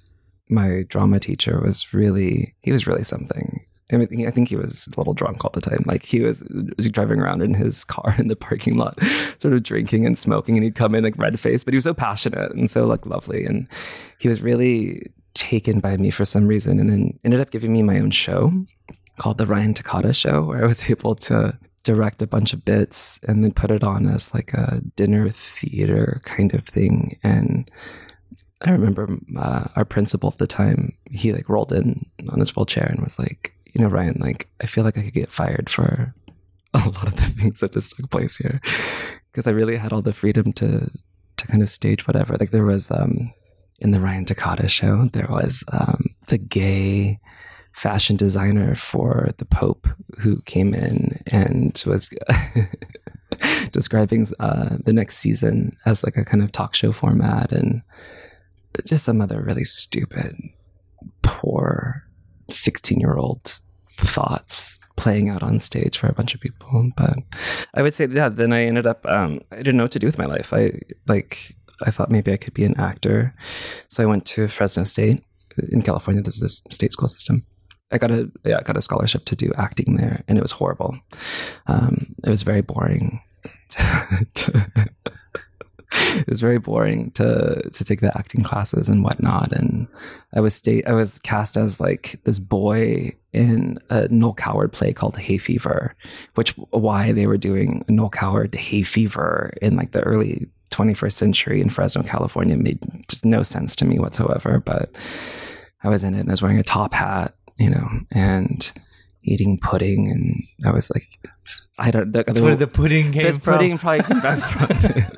[0.49, 4.89] my drama teacher was really he was really something I, mean, I think he was
[4.89, 5.83] a little drunk all the time.
[5.87, 6.43] Like he was
[6.91, 8.99] driving around in his car in the parking lot,
[9.39, 11.85] sort of drinking and smoking, and he'd come in like red faced, but he was
[11.85, 13.67] so passionate and so like lovely, and
[14.19, 17.83] he was really taken by me for some reason, and then ended up giving me
[17.83, 18.53] my own show
[19.19, 23.19] called the Ryan Tacata Show, where I was able to direct a bunch of bits
[23.27, 27.71] and then put it on as like a dinner theater kind of thing, and
[28.63, 32.87] I remember uh, our principal at the time, he like rolled in on his wheelchair
[32.87, 36.15] and was like, you know, Ryan, like I feel like I could get fired for
[36.75, 38.61] a lot of the things that just took place here
[39.31, 40.91] because I really had all the freedom to
[41.37, 42.37] to kind of stage whatever.
[42.37, 43.33] Like there was um
[43.81, 47.21] in the Ryan Tacata show, there was um the gay
[47.73, 49.87] fashion designer for the Pope
[50.19, 52.11] who came in and was
[53.73, 57.83] describing uh, the next season as like a kind of talk show format and
[58.85, 60.35] just some other really stupid,
[61.23, 62.08] poor
[62.51, 63.61] 16 year old
[63.99, 66.91] thoughts playing out on stage for a bunch of people.
[66.97, 67.19] But
[67.75, 70.07] I would say, yeah, then I ended up, um, I didn't know what to do
[70.07, 70.53] with my life.
[70.53, 70.73] I
[71.07, 73.35] like, I thought maybe I could be an actor.
[73.89, 75.23] So I went to Fresno State
[75.71, 76.23] in California.
[76.23, 77.45] This is this state school system.
[77.91, 80.51] I got a yeah, I got a scholarship to do acting there, and it was
[80.51, 80.99] horrible.
[81.67, 83.23] Um, it was very boring.
[85.93, 89.53] it was very boring to to take the acting classes and whatnot.
[89.53, 89.87] And
[90.35, 94.93] I was state I was cast as like this boy in a Noel Coward play
[94.93, 95.95] called Hay Fever,
[96.35, 101.61] which why they were doing Noel Coward Hay Fever in like the early 21st century
[101.61, 104.61] in Fresno, California made just no sense to me whatsoever.
[104.65, 104.91] But
[105.83, 108.71] I was in it and I was wearing a top hat, you know, and
[109.23, 111.09] eating pudding, and I was like,
[111.79, 112.13] I don't.
[112.13, 113.55] The, That's where the pudding came from.
[113.55, 115.05] Pudding probably came from.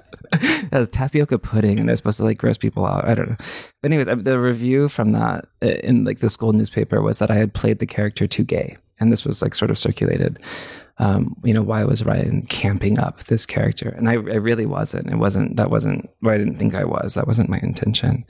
[0.78, 3.04] was tapioca pudding, and was supposed to like gross people out.
[3.04, 3.36] I don't know.
[3.82, 7.36] But anyways, the review from that uh, in like the school newspaper was that I
[7.36, 10.38] had played the character too gay, and this was like sort of circulated.
[10.98, 13.88] Um, you know, why was Ryan camping up this character?
[13.88, 15.10] And I, I really wasn't.
[15.10, 15.56] It wasn't.
[15.56, 17.14] That wasn't what I didn't think I was.
[17.14, 18.24] That wasn't my intention.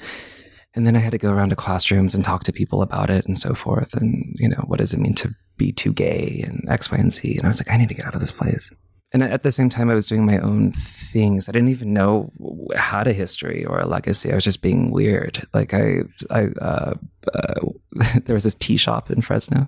[0.74, 3.26] And then I had to go around to classrooms and talk to people about it
[3.26, 3.92] and so forth.
[3.94, 7.12] And you know, what does it mean to be too gay and X, Y, and
[7.12, 7.36] Z?
[7.36, 8.70] And I was like, I need to get out of this place
[9.12, 10.72] and at the same time, I was doing my own
[11.12, 11.48] things.
[11.48, 12.32] I didn't even know
[12.76, 14.30] had a history or a legacy.
[14.30, 15.46] I was just being weird.
[15.52, 16.94] Like I, I, uh,
[17.34, 17.60] uh,
[18.24, 19.66] there was this tea shop in Fresno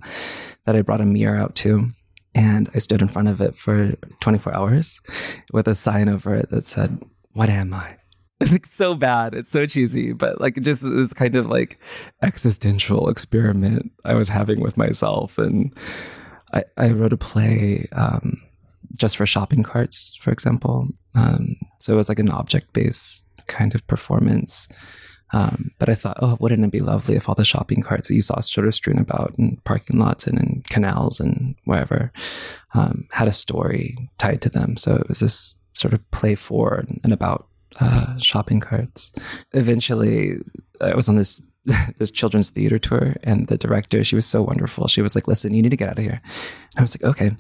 [0.66, 1.90] that I brought a mirror out to,
[2.35, 5.00] and I stood in front of it for 24 hours
[5.52, 7.02] with a sign over it that said,
[7.33, 7.96] "What am I?"
[8.40, 9.35] It's so bad.
[9.35, 11.78] It's so cheesy, but like just this kind of like
[12.22, 15.76] existential experiment I was having with myself, and
[16.52, 17.88] I, I wrote a play.
[17.92, 18.40] Um,
[18.98, 20.88] just for shopping carts, for example.
[21.14, 24.68] Um, so it was like an object based kind of performance.
[25.35, 28.14] Um, but I thought, oh, wouldn't it be lovely if all the shopping carts that
[28.14, 32.12] you saw sort of strewn about in parking lots and in canals and wherever
[32.74, 34.76] um, had a story tied to them?
[34.76, 37.46] So it was this sort of play for and about
[37.81, 39.12] uh, shopping carts.
[39.52, 40.37] Eventually,
[40.81, 41.40] I was on this
[41.98, 44.88] this children's theater tour, and the director, she was so wonderful.
[44.88, 47.05] She was like, "Listen, you need to get out of here." And I was like,
[47.05, 47.37] "Okay."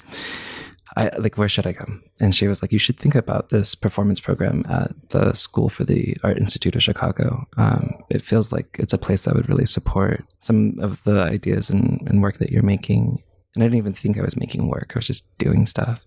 [0.96, 1.84] I like, where should I go?
[2.20, 5.84] And she was like, you should think about this performance program at the School for
[5.84, 7.46] the Art Institute of Chicago.
[7.56, 11.70] Um, it feels like it's a place that would really support some of the ideas
[11.70, 13.22] and, and work that you're making.
[13.54, 16.04] And I didn't even think I was making work; I was just doing stuff.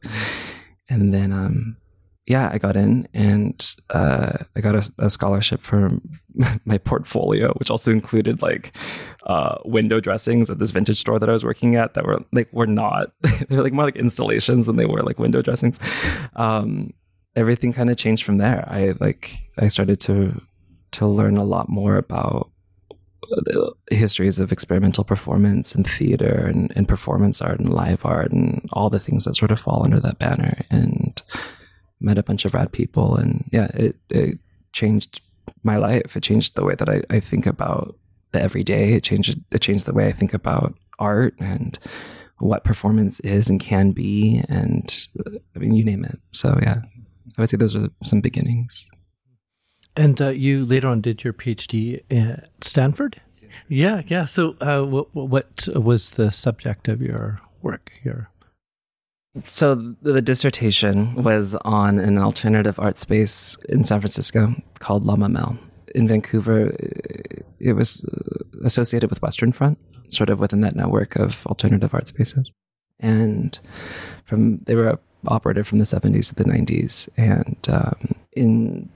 [0.89, 1.77] And then um,
[2.27, 5.91] yeah, I got in and uh, I got a, a, scholarship for
[6.65, 8.75] my portfolio, which also included like
[9.27, 12.51] uh, window dressings at this vintage store that I was working at that were like
[12.51, 15.79] were not they were like more like installations than they were like window dressings.
[16.35, 16.93] Um,
[17.35, 18.67] everything kind of changed from there.
[18.67, 20.41] I like I started to
[20.93, 22.49] to learn a lot more about
[23.29, 28.67] the histories of experimental performance and theater and, and performance art and live art and
[28.73, 31.23] all the things that sort of fall under that banner and
[32.05, 34.37] met a bunch of rad people and yeah it, it
[34.71, 35.21] changed
[35.63, 36.15] my life.
[36.15, 37.95] It changed the way that I, I think about
[38.31, 38.93] the everyday.
[38.93, 41.77] It changed it changed the way i think about art and
[42.39, 45.07] what performance is and can be and
[45.55, 46.19] i mean you name it.
[46.31, 46.81] So yeah
[47.37, 48.87] i would say those are some beginnings.
[49.97, 53.21] And uh, you later on did your phd at stanford?
[53.69, 54.01] Yeah.
[54.05, 58.29] Yeah so uh, what, what was the subject of your work your
[59.47, 65.57] so the dissertation was on an alternative art space in San Francisco called La Mamelle.
[65.93, 66.75] In Vancouver,
[67.59, 68.05] it was
[68.63, 69.77] associated with Western Front,
[70.09, 72.51] sort of within that network of alternative art spaces.
[72.99, 73.57] And
[74.25, 77.09] from they were operated from the 70s to the 90s.
[77.17, 78.89] And um, in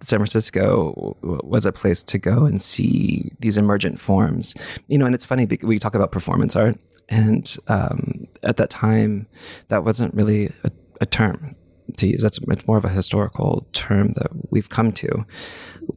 [0.00, 4.54] San Francisco was a place to go and see these emergent forms.
[4.88, 6.78] You know, and it's funny because we talk about performance art,
[7.08, 9.26] and um, at that time,
[9.68, 11.56] that wasn't really a, a term
[11.98, 12.22] to use.
[12.22, 15.26] That's it's more of a historical term that we've come to.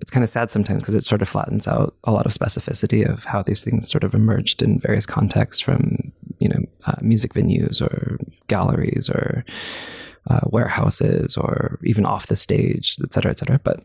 [0.02, 3.08] It's kind of sad sometimes because it sort of flattens out a lot of specificity
[3.10, 7.34] of how these things sort of emerged in various contexts from you know uh, music
[7.34, 9.46] venues or galleries or
[10.30, 13.60] uh, warehouses or even off the stage, et cetera, et cetera.
[13.64, 13.84] But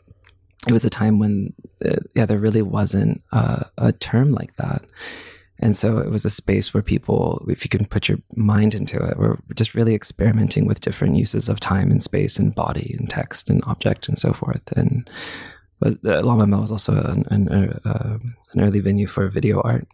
[0.66, 1.52] it was a time when
[1.84, 4.82] uh, yeah, there really wasn't a, a term like that.
[5.58, 8.96] And so it was a space where people, if you can put your mind into
[9.02, 13.08] it, were just really experimenting with different uses of time and space and body and
[13.08, 14.62] text and object and so forth.
[14.76, 15.08] And
[15.78, 18.18] but uh, La Mamelle was also an, an, uh,
[18.52, 19.86] an, early venue for video art,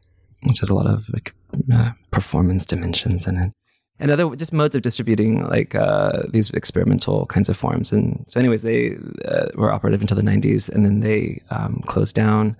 [0.42, 1.32] which has a lot of like,
[1.72, 3.52] uh, performance dimensions in it
[4.00, 7.90] and other just modes of distributing like uh, these experimental kinds of forms.
[7.92, 12.14] And so, anyways, they uh, were operative until the 90s, and then they um, closed
[12.14, 12.56] down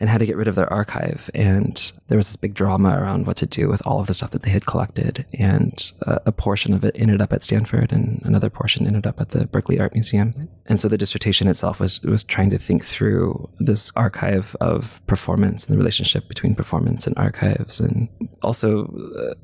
[0.00, 1.30] and had to get rid of their archive.
[1.34, 4.32] And there was this big drama around what to do with all of the stuff
[4.32, 5.24] that they had collected.
[5.38, 9.20] And uh, a portion of it ended up at Stanford, and another portion ended up
[9.20, 10.48] at the Berkeley Art Museum.
[10.66, 15.64] And so, the dissertation itself was was trying to think through this archive of performance
[15.64, 18.08] and the relationship between performance and archives, and
[18.42, 19.34] also uh,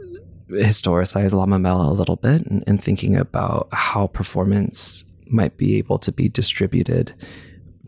[0.51, 5.99] historicize La Mamelle a little bit and, and thinking about how performance might be able
[5.99, 7.13] to be distributed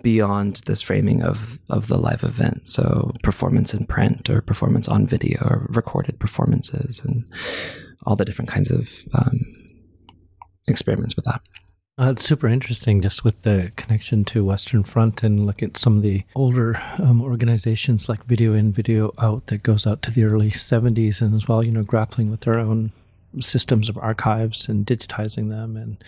[0.02, 2.68] beyond this framing of of the live event.
[2.68, 7.24] So performance in print or performance on video or recorded performances and
[8.06, 9.40] all the different kinds of um,
[10.66, 11.42] experiments with that.
[12.00, 15.98] Uh, it's super interesting just with the connection to Western Front and look at some
[15.98, 20.24] of the older um, organizations like Video In, Video Out that goes out to the
[20.24, 22.92] early 70s and as well, you know, grappling with their own
[23.40, 26.02] systems of archives and digitizing them and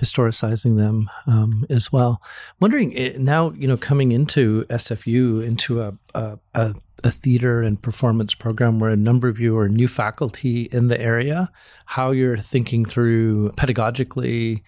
[0.00, 2.20] historicizing them um, as well.
[2.58, 7.80] Wondering eh, now, you know, coming into SFU, into a, a, a a theater and
[7.80, 11.50] performance program where a number of you are new faculty in the area,
[11.86, 14.60] how you're thinking through pedagogically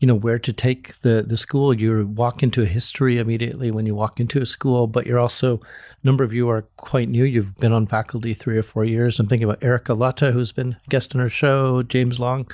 [0.00, 1.74] you know where to take the the school.
[1.74, 5.56] You walk into a history immediately when you walk into a school but you're also
[5.56, 7.24] a number of you are quite new.
[7.24, 9.18] You've been on faculty three or four years.
[9.18, 11.82] I'm thinking about erica latta who's been a guest on our show.
[11.82, 12.46] James long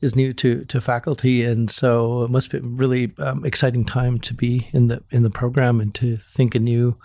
[0.00, 1.42] is new to to faculty.
[1.44, 5.30] And so it must be really um, exciting time to be in the in the
[5.30, 6.98] program and to think anew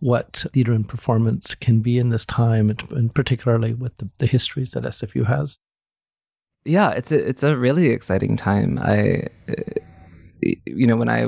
[0.00, 4.28] what theater and performance can be in this time and, and particularly with the, the
[4.28, 5.58] histories that sfu has
[6.64, 8.78] yeah, it's a, it's a really exciting time.
[8.80, 9.28] I,
[10.66, 11.26] you know, when I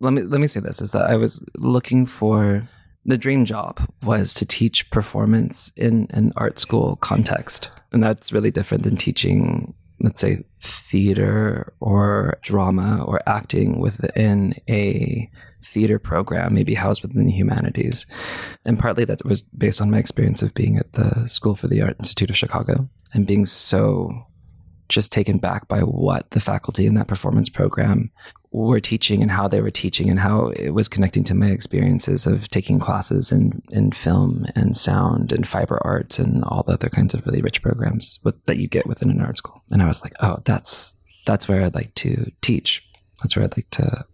[0.00, 2.68] let me let me say this is that I was looking for
[3.04, 8.50] the dream job was to teach performance in an art school context, and that's really
[8.50, 15.30] different than teaching, let's say, theater or drama or acting within a
[15.62, 18.06] theater program, maybe housed within the humanities.
[18.64, 21.82] And partly that was based on my experience of being at the School for the
[21.82, 24.26] Art Institute of Chicago and being so
[24.88, 28.10] just taken back by what the faculty in that performance program
[28.52, 32.24] were teaching and how they were teaching and how it was connecting to my experiences
[32.24, 36.88] of taking classes in, in film and sound and fiber arts and all the other
[36.88, 39.60] kinds of really rich programs with, that you get within an art school.
[39.70, 40.94] And I was like, oh, that's
[41.26, 42.82] that's where I'd like to teach.
[43.22, 44.04] That's where I'd like to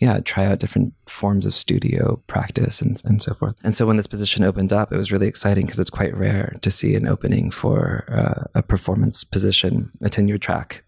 [0.00, 3.54] yeah, try out different forms of studio practice and, and so forth.
[3.64, 6.56] And so when this position opened up, it was really exciting because it's quite rare
[6.62, 10.84] to see an opening for uh, a performance position, a tenure track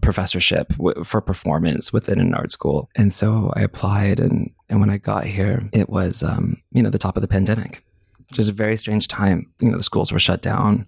[0.00, 2.88] professorship w- for performance within an art school.
[2.96, 6.90] And so I applied, and and when I got here, it was um, you know
[6.90, 7.84] the top of the pandemic,
[8.30, 9.52] which is a very strange time.
[9.60, 10.86] You know the schools were shut down,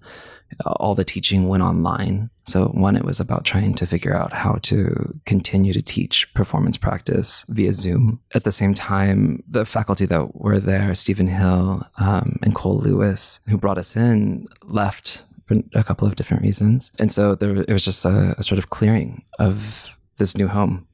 [0.65, 2.31] all the teaching went online.
[2.47, 6.77] So one, it was about trying to figure out how to continue to teach performance
[6.77, 8.21] practice via Zoom.
[8.35, 13.41] At the same time, the faculty that were there, Stephen Hill um, and Cole Lewis,
[13.49, 16.93] who brought us in, left for a couple of different reasons.
[16.99, 20.87] And so there, it was just a, a sort of clearing of this new home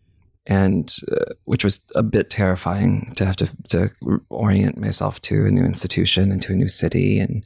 [0.47, 3.89] and uh, which was a bit terrifying to have to, to
[4.29, 7.45] orient myself to a new institution and to a new city and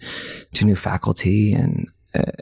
[0.55, 1.89] to new faculty and,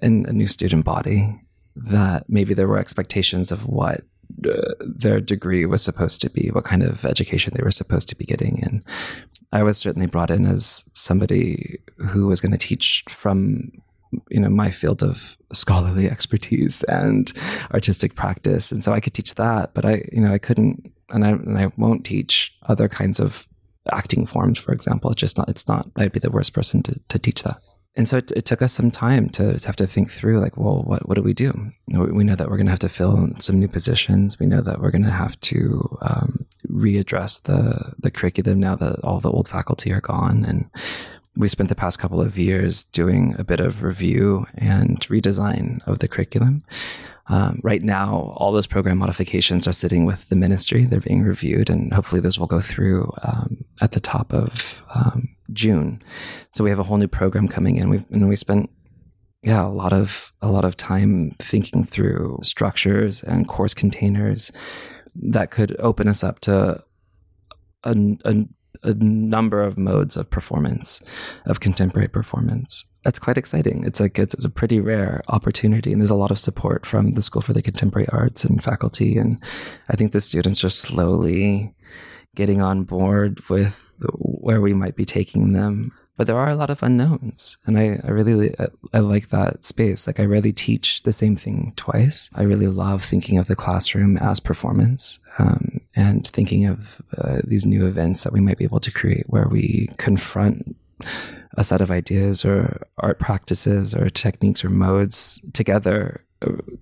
[0.02, 1.40] and a new student body
[1.76, 4.02] that maybe there were expectations of what
[4.48, 8.16] uh, their degree was supposed to be, what kind of education they were supposed to
[8.16, 8.62] be getting.
[8.62, 8.82] And
[9.52, 13.70] I was certainly brought in as somebody who was going to teach from
[14.30, 17.32] you know my field of scholarly expertise and
[17.72, 21.24] artistic practice and so i could teach that but i you know i couldn't and
[21.24, 23.48] i, and I won't teach other kinds of
[23.92, 27.00] acting forms for example it's just not it's not i'd be the worst person to,
[27.08, 27.60] to teach that
[27.96, 30.57] and so it, it took us some time to, to, have to think through like
[30.57, 31.72] well what, what do we do?
[31.88, 34.38] We know that we're going to have to fill some new positions.
[34.38, 39.00] We know that we're going to have to um, readdress the the curriculum now that
[39.00, 40.44] all the old faculty are gone.
[40.44, 40.68] And
[41.37, 45.98] we spent the past couple of years doing a bit of review and redesign of
[45.98, 46.62] the curriculum.
[47.28, 50.84] Um, right now, all those program modifications are sitting with the ministry.
[50.84, 55.28] They're being reviewed, and hopefully, those will go through um, at the top of um,
[55.52, 56.02] June.
[56.52, 57.88] So we have a whole new program coming in.
[57.88, 58.70] We and we spent
[59.42, 64.52] yeah a lot of a lot of time thinking through structures and course containers
[65.14, 66.82] that could open us up to
[67.84, 68.44] a, a
[68.84, 71.00] a number of modes of performance,
[71.46, 72.84] of contemporary performance.
[73.05, 73.85] That's quite exciting.
[73.85, 77.23] It's like it's, a pretty rare opportunity, and there's a lot of support from the
[77.23, 79.19] School for the Contemporary Arts and faculty.
[79.19, 79.40] And
[79.88, 81.75] I think the students are slowly
[82.35, 86.71] getting on board with where we might be taking them but there are a lot
[86.71, 91.03] of unknowns and i, I really I, I, like that space like i rarely teach
[91.03, 96.27] the same thing twice i really love thinking of the classroom as performance um, and
[96.29, 99.88] thinking of uh, these new events that we might be able to create where we
[99.97, 100.77] confront
[101.57, 106.25] a set of ideas or art practices or techniques or modes together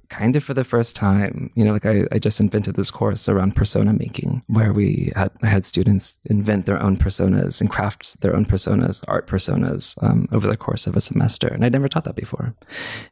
[0.08, 3.28] kind of for the first time, you know, like I, I just invented this course
[3.28, 8.34] around persona making where we had, had students invent their own personas and craft their
[8.34, 11.48] own personas, art personas um, over the course of a semester.
[11.48, 12.54] And I'd never taught that before.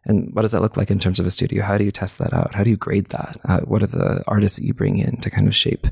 [0.05, 1.63] And what does that look like in terms of a studio?
[1.63, 2.55] How do you test that out?
[2.55, 3.37] How do you grade that?
[3.45, 5.87] Uh, what are the artists that you bring in to kind of shape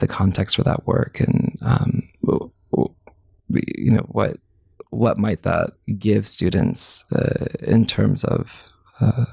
[0.00, 1.20] the context for that work?
[1.20, 2.08] And, um,
[3.48, 4.36] you know, what,
[4.92, 9.24] what might that give students uh, in terms of, uh,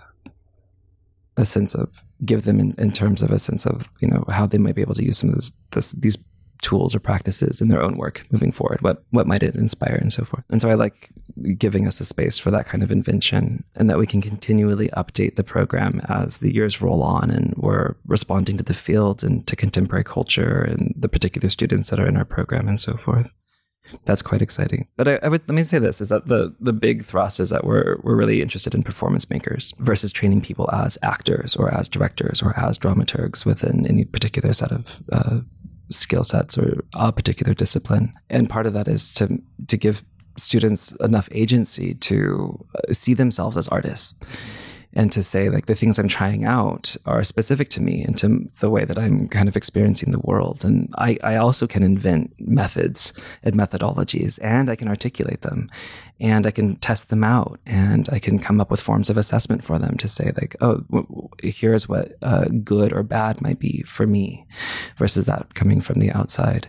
[1.38, 1.90] a sense of
[2.26, 4.82] give them in, in terms of a sense of you know how they might be
[4.82, 6.18] able to use some of this, this, these
[6.62, 8.82] tools or practices in their own work moving forward?
[8.82, 10.44] What what might it inspire and so forth?
[10.50, 11.10] And so i like
[11.58, 15.38] giving us a space for that kind of invention and that we can continually update
[15.38, 19.56] the program as the years roll on and we're responding to the field and to
[19.56, 23.32] contemporary culture and the particular students that are in our program and so forth
[24.06, 24.88] that's quite exciting.
[24.98, 27.50] But I, I, would let me say this: is that the the big thrust is
[27.50, 31.90] that we're we're really interested in performance makers versus training people as actors or as
[31.90, 35.40] directors or as dramaturgs within any particular set of uh,
[35.90, 38.14] skill sets or a particular discipline.
[38.30, 40.04] And part of that is to to give
[40.38, 44.14] students enough agency to uh, see themselves as artists
[44.94, 48.48] and to say like the things I'm trying out are specific to me and to
[48.60, 50.66] the way that I'm kind of experiencing the world.
[50.66, 55.70] And I, I also can invent methods and methodologies and I can articulate them
[56.20, 59.64] and I can test them out and I can come up with forms of assessment
[59.64, 60.84] for them to say like, oh,
[61.44, 64.46] here's what uh, good or bad might be for me
[64.98, 66.68] versus that coming from the outside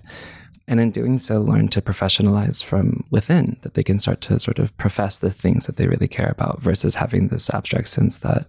[0.70, 4.60] and in doing so learn to professionalize from within that they can start to sort
[4.60, 8.46] of profess the things that they really care about versus having this abstract sense that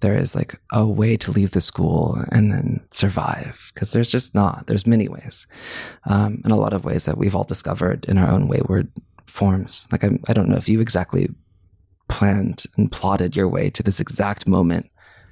[0.00, 4.34] there is like a way to leave the school and then survive because there's just
[4.34, 4.66] not.
[4.66, 5.46] There's many ways.
[6.06, 8.90] Um, and a lot of ways that we've all discovered in our own wayward
[9.26, 9.86] forms.
[9.92, 11.28] Like I'm, i don't know if you exactly
[12.08, 14.90] planned and plotted your way to this exact moment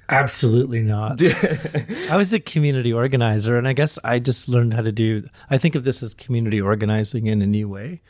[0.09, 1.21] Absolutely not.
[2.09, 5.23] I was a community organizer, and I guess I just learned how to do.
[5.51, 8.01] I think of this as community organizing in a new way.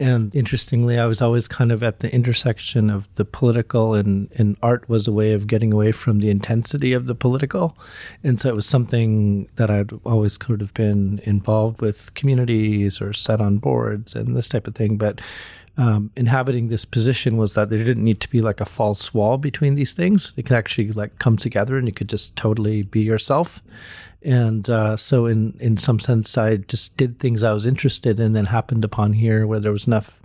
[0.00, 4.56] And interestingly, I was always kind of at the intersection of the political and, and
[4.62, 7.76] art was a way of getting away from the intensity of the political.
[8.22, 13.12] And so it was something that I'd always could have been involved with communities or
[13.12, 14.98] set on boards and this type of thing.
[14.98, 15.20] But
[15.78, 19.38] um, inhabiting this position was that there didn't need to be like a false wall
[19.38, 20.32] between these things.
[20.34, 23.62] They could actually like come together and you could just totally be yourself.
[24.22, 28.26] And uh, so, in in some sense, I just did things I was interested in,
[28.26, 30.20] and then happened upon here where there was enough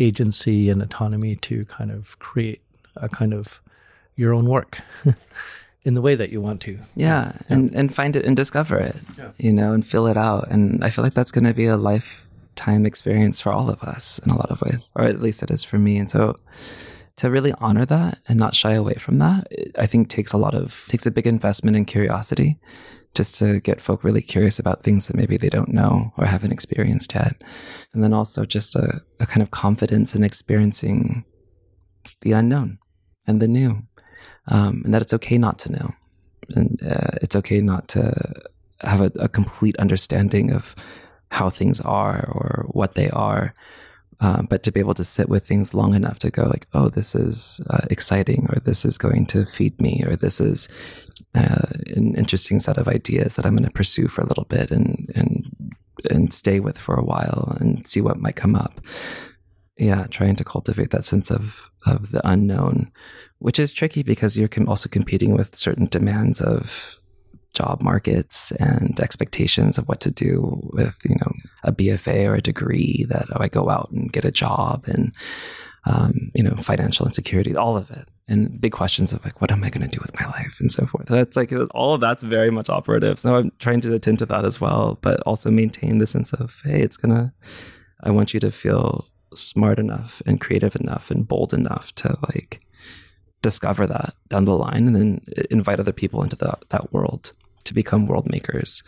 [0.00, 2.60] agency and autonomy to kind of create
[2.96, 3.60] a kind of
[4.16, 4.80] your own work
[5.84, 6.80] in the way that you want to.
[6.96, 7.40] Yeah, yeah.
[7.48, 9.30] and and find it and discover it, yeah.
[9.38, 10.48] you know, and fill it out.
[10.50, 12.27] And I feel like that's going to be a life
[12.58, 15.50] time experience for all of us in a lot of ways, or at least it
[15.50, 15.96] is for me.
[15.96, 16.34] And so
[17.16, 19.46] to really honor that and not shy away from that,
[19.78, 22.58] I think takes a lot of takes a big investment in curiosity,
[23.14, 26.52] just to get folk really curious about things that maybe they don't know or haven't
[26.52, 27.34] experienced yet,
[27.92, 31.24] and then also just a, a kind of confidence in experiencing
[32.20, 32.78] the unknown
[33.26, 33.82] and the new,
[34.48, 35.90] um, and that it's okay not to know,
[36.56, 38.00] and uh, it's okay not to
[38.80, 40.74] have a, a complete understanding of
[41.30, 43.54] how things are or what they are.
[44.20, 46.88] Uh, but to be able to sit with things long enough to go like, oh,
[46.88, 50.68] this is uh, exciting, or this is going to feed me, or this is
[51.36, 54.72] uh, an interesting set of ideas that I'm going to pursue for a little bit
[54.72, 55.46] and and
[56.10, 58.80] and stay with for a while and see what might come up.
[59.76, 61.54] Yeah, trying to cultivate that sense of
[61.86, 62.90] of the unknown,
[63.38, 66.98] which is tricky because you're also competing with certain demands of
[67.54, 71.32] job markets and expectations of what to do with you know
[71.64, 75.12] a BFA or a degree that oh, I go out and get a job and
[75.84, 78.08] um, you know financial insecurity all of it.
[78.30, 80.70] And big questions of like what am I going to do with my life and
[80.70, 81.06] so forth.
[81.06, 83.18] That's like all of that's very much operative.
[83.18, 86.60] So I'm trying to attend to that as well but also maintain the sense of
[86.64, 87.32] hey it's gonna
[88.02, 92.60] I want you to feel smart enough and creative enough and bold enough to like
[93.42, 95.20] discover that down the line and then
[95.50, 97.32] invite other people into the, that world
[97.64, 98.82] to become world makers,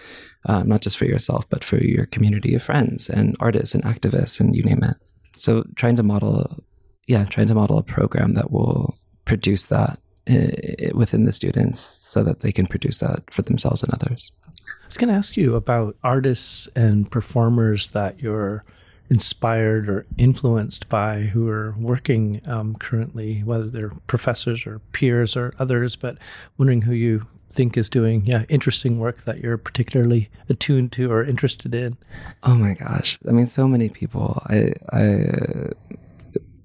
[0.47, 4.41] um, not just for yourself, but for your community of friends and artists and activists
[4.41, 4.97] and you name it.
[5.35, 6.65] So trying to model,
[7.07, 9.99] yeah, trying to model a program that will produce that
[10.29, 14.33] uh, within the students so that they can produce that for themselves and others.
[14.67, 18.65] I was going to ask you about artists and performers that you're
[19.11, 25.53] inspired or influenced by who are working um, currently, whether they're professors or peers or
[25.59, 26.17] others, but
[26.57, 31.25] wondering who you think is doing yeah interesting work that you're particularly attuned to or
[31.25, 31.97] interested in?
[32.45, 33.19] Oh my gosh.
[33.29, 34.43] I mean so many people.
[34.47, 35.03] I i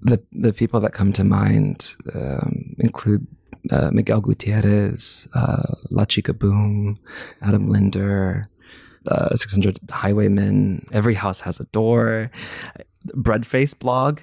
[0.02, 3.26] the the people that come to mind um, include
[3.72, 7.00] uh, Miguel Gutierrez, uh, La Chica Boom,
[7.41, 8.48] Adam Linder,
[9.08, 10.86] uh, 600 Highwaymen.
[10.91, 12.32] Every house has a door.
[13.08, 14.22] Breadface blog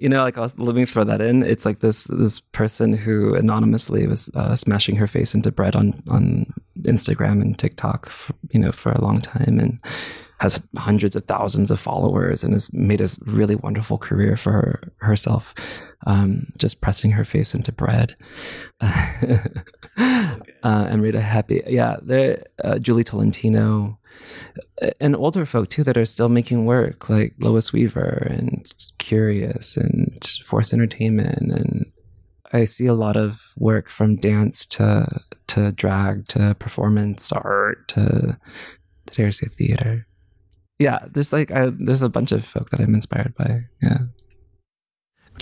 [0.00, 1.42] you know, like I was living throw that in.
[1.42, 6.02] It's like this this person who anonymously was uh, smashing her face into bread on
[6.08, 9.78] on Instagram and TikTok, for, you know, for a long time, and
[10.38, 14.80] has hundreds of thousands of followers and has made a really wonderful career for her,
[14.96, 15.54] herself,
[16.06, 18.14] um, just pressing her face into bread.
[18.82, 19.38] okay.
[19.98, 22.42] uh, and Rita Happy, yeah, there.
[22.64, 23.98] Uh, Julie Tolentino,
[25.00, 30.32] and older folk too that are still making work like Lois Weaver and Curious and
[30.44, 31.92] Forced Entertainment and
[32.52, 38.36] I see a lot of work from dance to to drag to performance art to,
[39.06, 40.06] to dare say theater.
[40.78, 43.66] Yeah, there's like I, there's a bunch of folk that I'm inspired by.
[43.82, 43.98] Yeah.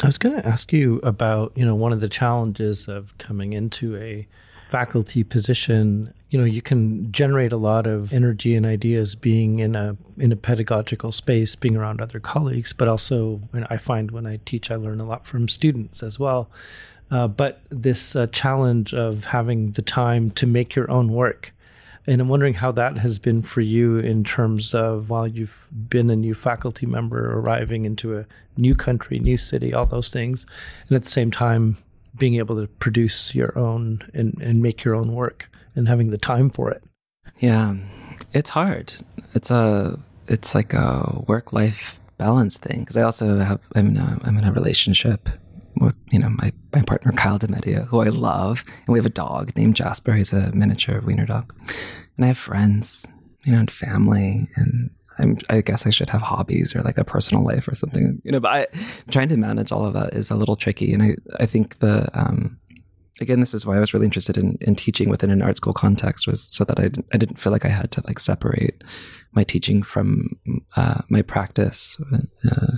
[0.02, 3.52] I was going to ask you about, you know, one of the challenges of coming
[3.52, 4.28] into a
[4.68, 9.74] faculty position, you know, you can generate a lot of energy and ideas being in
[9.74, 13.40] a in a pedagogical space, being around other colleagues, but also
[13.70, 16.50] I find when I teach, I learn a lot from students as well.
[17.10, 21.54] Uh, but this uh, challenge of having the time to make your own work.
[22.06, 26.10] And I'm wondering how that has been for you in terms of while you've been
[26.10, 30.46] a new faculty member, arriving into a new country, new city, all those things,
[30.88, 31.78] and at the same time
[32.18, 36.18] being able to produce your own and, and make your own work and having the
[36.18, 36.82] time for it.
[37.38, 37.76] Yeah,
[38.32, 38.92] it's hard.
[39.34, 43.96] It's a it's like a work life balance thing because I also have I'm in
[43.96, 45.28] a I'm in a relationship
[45.76, 49.10] with you know my my partner Kyle Demedia who I love and we have a
[49.10, 50.14] dog named Jasper.
[50.14, 51.54] He's a miniature wiener dog,
[52.16, 53.06] and I have friends,
[53.44, 57.04] you know, and family and I'm, I guess I should have hobbies or like a
[57.04, 58.40] personal life or something, you know.
[58.40, 58.66] But I,
[59.10, 62.08] trying to manage all of that is a little tricky, and I, I think the,
[62.18, 62.58] um,
[63.20, 65.72] again, this is why I was really interested in, in teaching within an art school
[65.72, 68.84] context was so that I, I didn't feel like I had to like separate
[69.32, 70.38] my teaching from
[70.76, 72.00] uh, my practice
[72.50, 72.76] uh,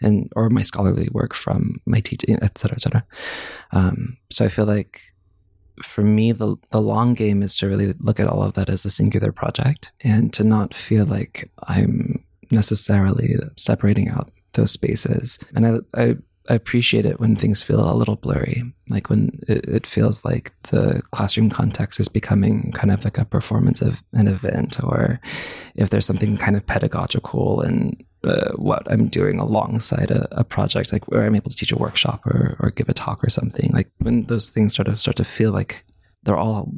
[0.00, 3.06] and or my scholarly work from my teaching, et cetera, et cetera.
[3.72, 5.00] Um, so I feel like
[5.82, 8.84] for me, the the long game is to really look at all of that as
[8.84, 15.38] a singular project and to not feel like I'm necessarily separating out those spaces.
[15.54, 16.16] And I, I
[16.50, 20.54] I appreciate it when things feel a little blurry, like when it, it, feels like
[20.70, 25.20] the classroom context is becoming kind of like a performance of an event, or
[25.74, 30.92] if there's something kind of pedagogical and uh, what I'm doing alongside a, a, project,
[30.92, 33.70] like where I'm able to teach a workshop or, or give a talk or something.
[33.72, 35.84] Like when those things sort of start to feel like
[36.24, 36.72] they're all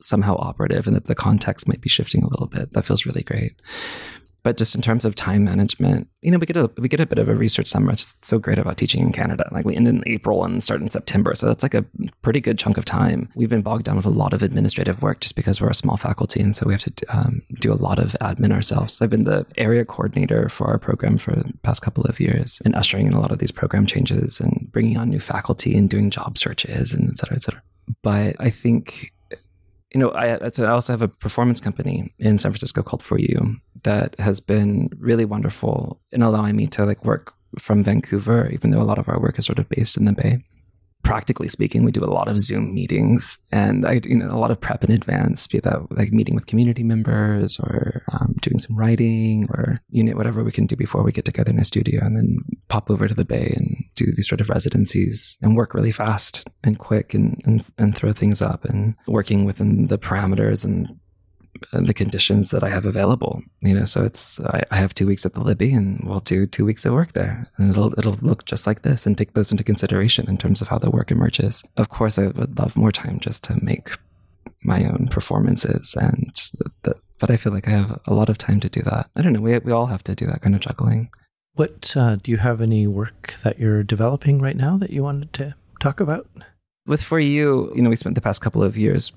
[0.00, 3.22] somehow operative and that the context might be shifting a little bit, that feels really
[3.22, 3.60] great.
[4.48, 7.04] But just in terms of time management, you know, we get a we get a
[7.04, 7.92] bit of a research summer.
[7.92, 9.46] It's so great about teaching in Canada.
[9.52, 11.84] Like we end in April and start in September, so that's like a
[12.22, 13.28] pretty good chunk of time.
[13.34, 15.98] We've been bogged down with a lot of administrative work just because we're a small
[15.98, 19.02] faculty, and so we have to um, do a lot of admin ourselves.
[19.02, 22.74] I've been the area coordinator for our program for the past couple of years, and
[22.74, 26.08] ushering in a lot of these program changes and bringing on new faculty and doing
[26.08, 27.62] job searches and et cetera, et cetera.
[28.02, 29.12] But I think
[29.94, 33.18] you know, I, so I also have a performance company in San Francisco called For
[33.18, 38.70] You that has been really wonderful in allowing me to like work from Vancouver, even
[38.70, 40.44] though a lot of our work is sort of based in the Bay
[41.02, 44.50] practically speaking, we do a lot of Zoom meetings and I, you know, a lot
[44.50, 48.76] of prep in advance, be that like meeting with community members or um, doing some
[48.76, 52.04] writing or you know whatever we can do before we get together in a studio,
[52.04, 52.38] and then
[52.68, 56.46] pop over to the Bay and do these sort of residencies and work really fast
[56.62, 60.88] and quick and and, and throw things up and working within the parameters and
[61.72, 63.42] the conditions that I have available.
[63.60, 66.46] You know, so it's I, I, have two weeks at the Libby, and we'll do
[66.46, 69.50] two weeks of work there, and it'll it'll look just like this, and take those
[69.50, 71.64] into consideration in terms of how the work emerges.
[71.76, 73.90] Of course, I would love more time just to make
[74.62, 76.32] my own performances, and
[76.82, 79.10] the, but I feel like I have a lot of time to do that.
[79.16, 79.40] I don't know.
[79.40, 81.10] We we all have to do that kind of juggling.
[81.54, 85.32] What uh, do you have any work that you're developing right now that you wanted
[85.34, 86.28] to talk about?
[86.86, 89.12] With for you, you know, we spent the past couple of years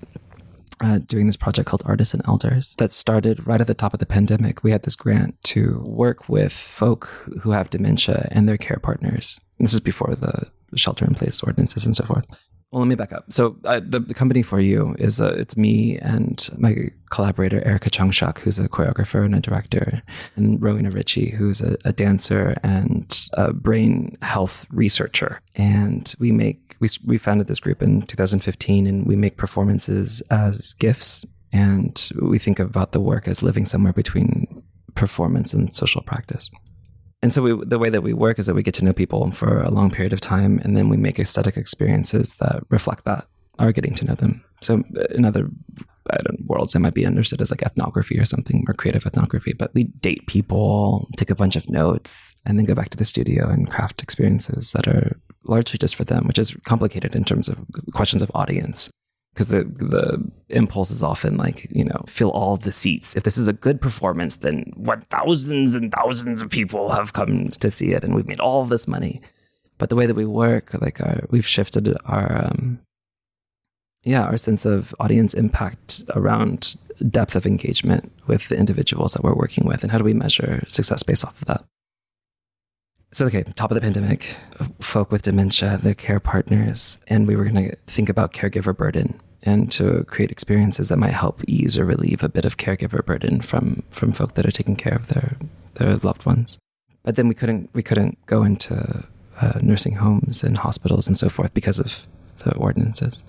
[0.84, 4.00] uh, doing this project called Artists and Elders that started right at the top of
[4.00, 4.64] the pandemic.
[4.64, 7.06] We had this grant to work with folk
[7.42, 9.40] who have dementia and their care partners.
[9.60, 12.26] This is before the shelter in place ordinances and so forth.
[12.72, 13.26] Well, let me back up.
[13.34, 17.90] So uh, the, the company for you is uh, it's me and my collaborator Erika
[17.90, 20.02] Chong Shuch, who's a choreographer and a director,
[20.38, 25.42] and Rowena Ritchie, who's a, a, dancer and a brain health researcher.
[25.56, 30.72] And we make we we founded this group in 2015, and we make performances as
[30.74, 34.64] gifts, and we think about the work as living somewhere between
[34.96, 36.50] performance and social practice.
[37.22, 39.32] And so we, the way that we work is that we get to know people
[39.32, 43.28] for a long period of time, and then we make aesthetic experiences that reflect that,
[43.60, 44.44] are getting to know them.
[44.62, 45.48] So uh, in other
[46.46, 49.54] worlds, it might be understood as like ethnography or something, or creative ethnography.
[49.54, 53.06] But we date people, take a bunch of notes, and then go back to the
[53.06, 57.50] studio and craft experiences that are largely just for them, which is complicated in terms
[57.50, 57.60] of
[57.94, 58.90] questions of audience
[59.34, 63.16] because the the impulse is often like you know fill all the seats.
[63.16, 67.50] If this is a good performance then what thousands and thousands of people have come
[67.50, 69.22] to see it and we've made all this money.
[69.78, 72.80] But the way that we work like our, we've shifted our um,
[74.04, 76.76] yeah our sense of audience impact around
[77.10, 80.64] depth of engagement with the individuals that we're working with and how do we measure
[80.68, 81.66] success based off of that
[83.12, 84.36] so okay top of the pandemic
[84.80, 89.20] folk with dementia their care partners and we were going to think about caregiver burden
[89.44, 93.42] and to create experiences that might help ease or relieve a bit of caregiver burden
[93.42, 95.38] from from folk that are taking care of their
[95.76, 96.58] their loved ones.
[97.04, 99.04] But then we couldn't we couldn't go into
[99.40, 102.06] uh, nursing homes and hospitals and so forth because of
[102.40, 103.24] the ordinances.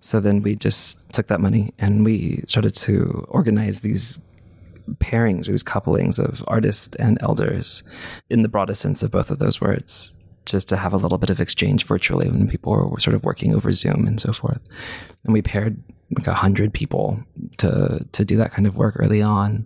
[0.00, 4.18] So then we just took that money and we started to organize these
[4.94, 7.82] pairings or these couplings of artists and elders
[8.30, 10.14] in the broadest sense of both of those words
[10.46, 13.54] just to have a little bit of exchange virtually when people were sort of working
[13.54, 14.60] over Zoom and so forth.
[15.24, 15.82] And we paired
[16.16, 17.22] like a hundred people
[17.58, 19.64] to to do that kind of work early on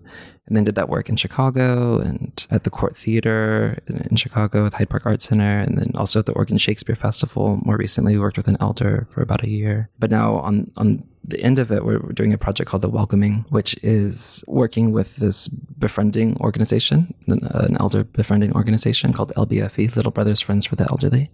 [0.49, 4.75] and then did that work in Chicago and at the Court Theater in Chicago with
[4.75, 7.61] Hyde Park Art Center, and then also at the Oregon Shakespeare Festival.
[7.65, 9.91] More recently, we worked with an elder for about a year.
[9.99, 13.45] But now on on the end of it, we're, doing a project called The Welcoming,
[13.51, 20.41] which is working with this befriending organization, an elder befriending organization called LBFE, Little Brothers
[20.41, 21.31] Friends for the Elderly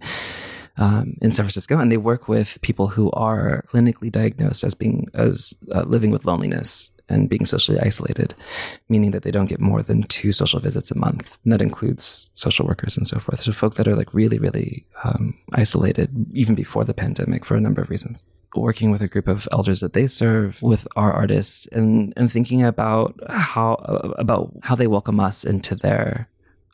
[0.77, 5.05] um, in San Francisco, and they work with people who are clinically diagnosed as being
[5.13, 8.33] as uh, living with loneliness and being socially isolated,
[8.89, 11.37] meaning that they don't get more than two social visits a month.
[11.43, 13.41] And that includes social workers and so forth.
[13.41, 17.61] So folk that are like really, really um, isolated even before the pandemic for a
[17.61, 18.23] number of reasons.
[18.55, 22.63] Working with a group of elders that they serve with our artists and, and thinking
[22.63, 23.73] about how
[24.17, 26.29] about how they welcome us into their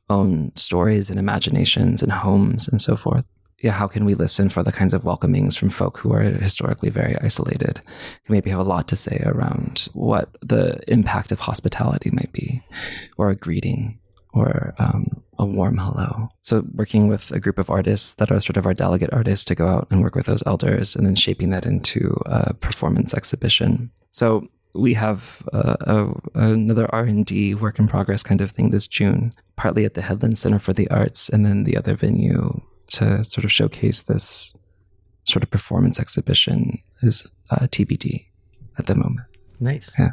[0.08, 3.26] own stories and imaginations and homes and so forth
[3.62, 6.89] yeah, how can we listen for the kinds of welcomings from folk who are historically
[6.89, 7.82] very isolated,
[8.26, 12.62] who maybe have a lot to say around what the impact of hospitality might be,
[13.18, 13.99] or a greeting,
[14.34, 16.30] or um, a warm hello.
[16.41, 19.55] So, working with a group of artists that are sort of our delegate artists to
[19.55, 23.91] go out and work with those elders, and then shaping that into a performance exhibition.
[24.09, 29.34] So, we have uh, a, another r&d work in progress kind of thing this june
[29.57, 32.62] partly at the headlands center for the arts and then the other venue
[32.92, 34.54] to sort of showcase this
[35.24, 38.26] sort of performance exhibition is uh, TBD
[38.78, 39.28] at the moment.
[39.60, 39.94] Nice.
[39.98, 40.12] Yeah.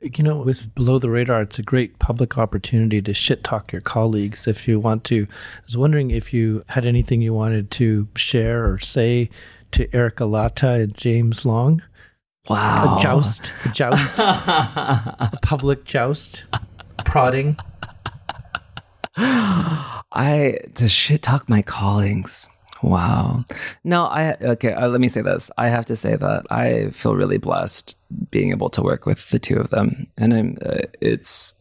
[0.00, 3.80] You know, with Below the Radar, it's a great public opportunity to shit talk your
[3.80, 5.26] colleagues if you want to.
[5.30, 9.30] I was wondering if you had anything you wanted to share or say
[9.72, 11.82] to Erica Latta and James Long.
[12.48, 12.98] Wow.
[12.98, 16.44] A joust, a joust, a public joust,
[17.04, 17.56] prodding.
[20.12, 22.48] I to shit talk my callings.
[22.82, 23.44] Wow.
[23.82, 24.72] No, I okay.
[24.72, 25.50] Uh, let me say this.
[25.56, 27.96] I have to say that I feel really blessed
[28.30, 30.58] being able to work with the two of them, and I'm.
[30.64, 31.54] Uh, it's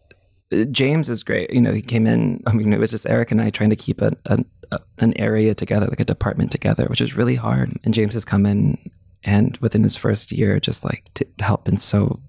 [0.72, 1.52] James is great.
[1.52, 2.44] You know, he came in.
[2.46, 4.40] I mean, it was just Eric and I trying to keep a, a,
[4.72, 7.80] a, an area together, like a department together, which is really hard.
[7.84, 8.78] And James has come in,
[9.24, 12.20] and within his first year, just like to help been so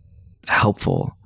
[0.47, 1.17] helpful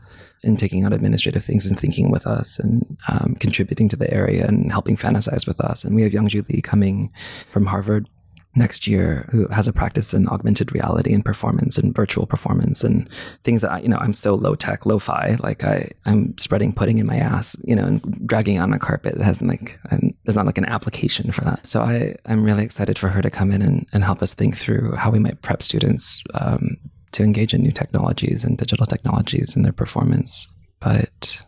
[0.42, 4.46] in taking on administrative things and thinking with us and um, contributing to the area
[4.46, 5.84] and helping fantasize with us.
[5.84, 7.12] And we have Young Lee coming
[7.52, 8.08] from Harvard
[8.56, 13.08] next year who has a practice in augmented reality and performance and virtual performance and
[13.44, 16.72] things that I, you know, I'm so low tech, low fi, like I, I'm spreading
[16.72, 20.16] pudding in my ass, you know, and dragging on a carpet that hasn't like, I'm,
[20.24, 21.66] there's not like an application for that.
[21.66, 24.58] So I, I'm really excited for her to come in and, and help us think
[24.58, 26.76] through how we might prep students um,
[27.12, 30.46] to engage in new technologies and digital technologies in their performance.
[30.80, 31.42] But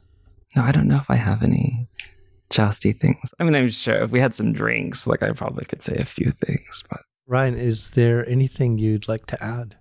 [0.54, 1.88] no, I don't know if I have any
[2.50, 3.30] jousty things.
[3.38, 6.04] I mean, I'm sure if we had some drinks, like I probably could say a
[6.04, 6.84] few things.
[6.88, 9.76] But Ryan, is there anything you'd like to add?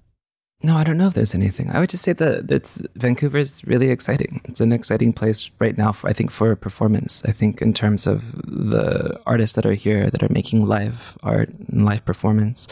[0.64, 1.72] No, I don't know if there's anything.
[1.72, 4.42] I would just say that it's Vancouver's really exciting.
[4.46, 5.92] It's an exciting place right now.
[5.92, 7.24] For, I think for performance.
[7.26, 11.50] I think in terms of the artists that are here that are making live art
[11.50, 12.68] and live performance,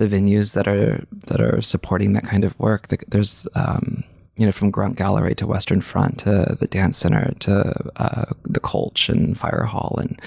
[0.00, 2.88] the venues that are that are supporting that kind of work.
[3.08, 4.02] There's um,
[4.36, 8.60] you know from Grunt Gallery to Western Front to the Dance Center to uh, the
[8.60, 10.20] Cultch and Fire Hall, and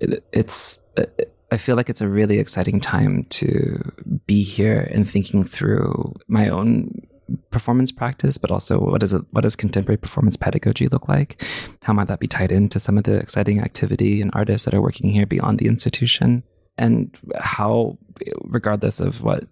[0.00, 0.78] it, it's.
[0.96, 3.78] It, I feel like it's a really exciting time to
[4.26, 7.06] be here and thinking through my own
[7.50, 11.44] performance practice, but also what does it, what does contemporary performance pedagogy look like?
[11.82, 14.82] How might that be tied into some of the exciting activity and artists that are
[14.82, 16.42] working here beyond the institution?
[16.78, 17.98] And how,
[18.44, 19.44] regardless of what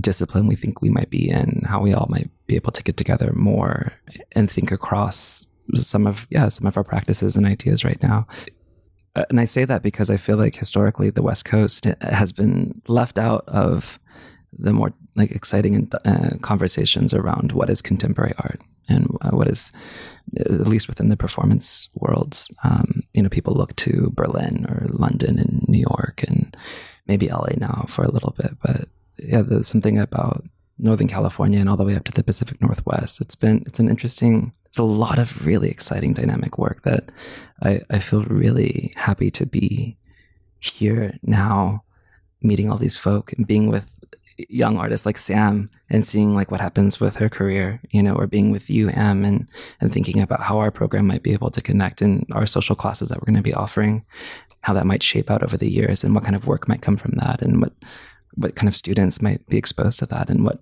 [0.00, 2.96] discipline we think we might be in, how we all might be able to get
[2.96, 3.92] together more
[4.32, 8.26] and think across some of yeah some of our practices and ideas right now.
[9.16, 12.80] Uh, and I say that because I feel like historically the West Coast has been
[12.88, 13.98] left out of
[14.56, 19.72] the more like exciting uh, conversations around what is contemporary art and uh, what is
[20.38, 22.50] at least within the performance worlds.
[22.64, 26.56] Um, you know people look to berlin or london and new york and
[27.08, 28.88] maybe la now for a little bit but
[29.18, 30.44] yeah there's something about
[30.78, 33.20] northern california and all the way up to the pacific northwest.
[33.20, 37.10] It's been it's an interesting there's a lot of really exciting dynamic work that
[37.62, 39.96] i, I feel really happy to be
[40.60, 41.82] here now
[42.40, 43.86] meeting all these folk and being with
[44.48, 48.26] young artists like Sam and seeing like what happens with her career, you know, or
[48.26, 49.48] being with you, Am, and
[49.80, 53.08] and thinking about how our program might be able to connect in our social classes
[53.08, 54.04] that we're going to be offering,
[54.60, 56.96] how that might shape out over the years, and what kind of work might come
[56.96, 57.72] from that, and what
[58.34, 60.60] what kind of students might be exposed to that, and what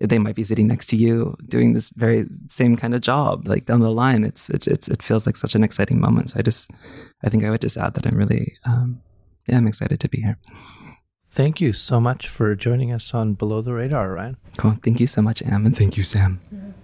[0.00, 3.66] they might be sitting next to you doing this very same kind of job like
[3.66, 4.24] down the line.
[4.24, 6.30] It's it, it's it feels like such an exciting moment.
[6.30, 6.70] So I just
[7.22, 9.00] I think I would just add that I'm really um,
[9.46, 10.38] yeah I'm excited to be here.
[11.30, 14.36] Thank you so much for joining us on Below the Radar, Ryan.
[14.56, 14.76] Cool.
[14.82, 16.40] Thank you so much, Am, and thank you, Sam.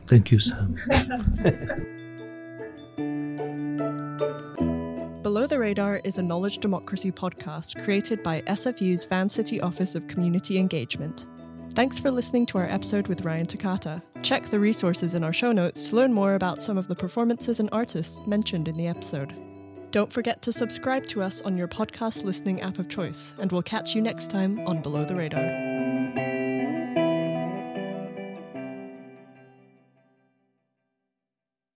[0.06, 0.76] Thank you, Sam.
[5.22, 10.58] Below the Radar is a knowledge democracy podcast created by SFU's Vancity Office of Community
[10.58, 11.26] Engagement.
[11.74, 14.00] Thanks for listening to our episode with Ryan Tacata.
[14.22, 17.58] Check the resources in our show notes to learn more about some of the performances
[17.58, 19.34] and artists mentioned in the episode.
[19.96, 23.62] Don't forget to subscribe to us on your podcast listening app of choice, and we'll
[23.62, 25.75] catch you next time on Below the Radar.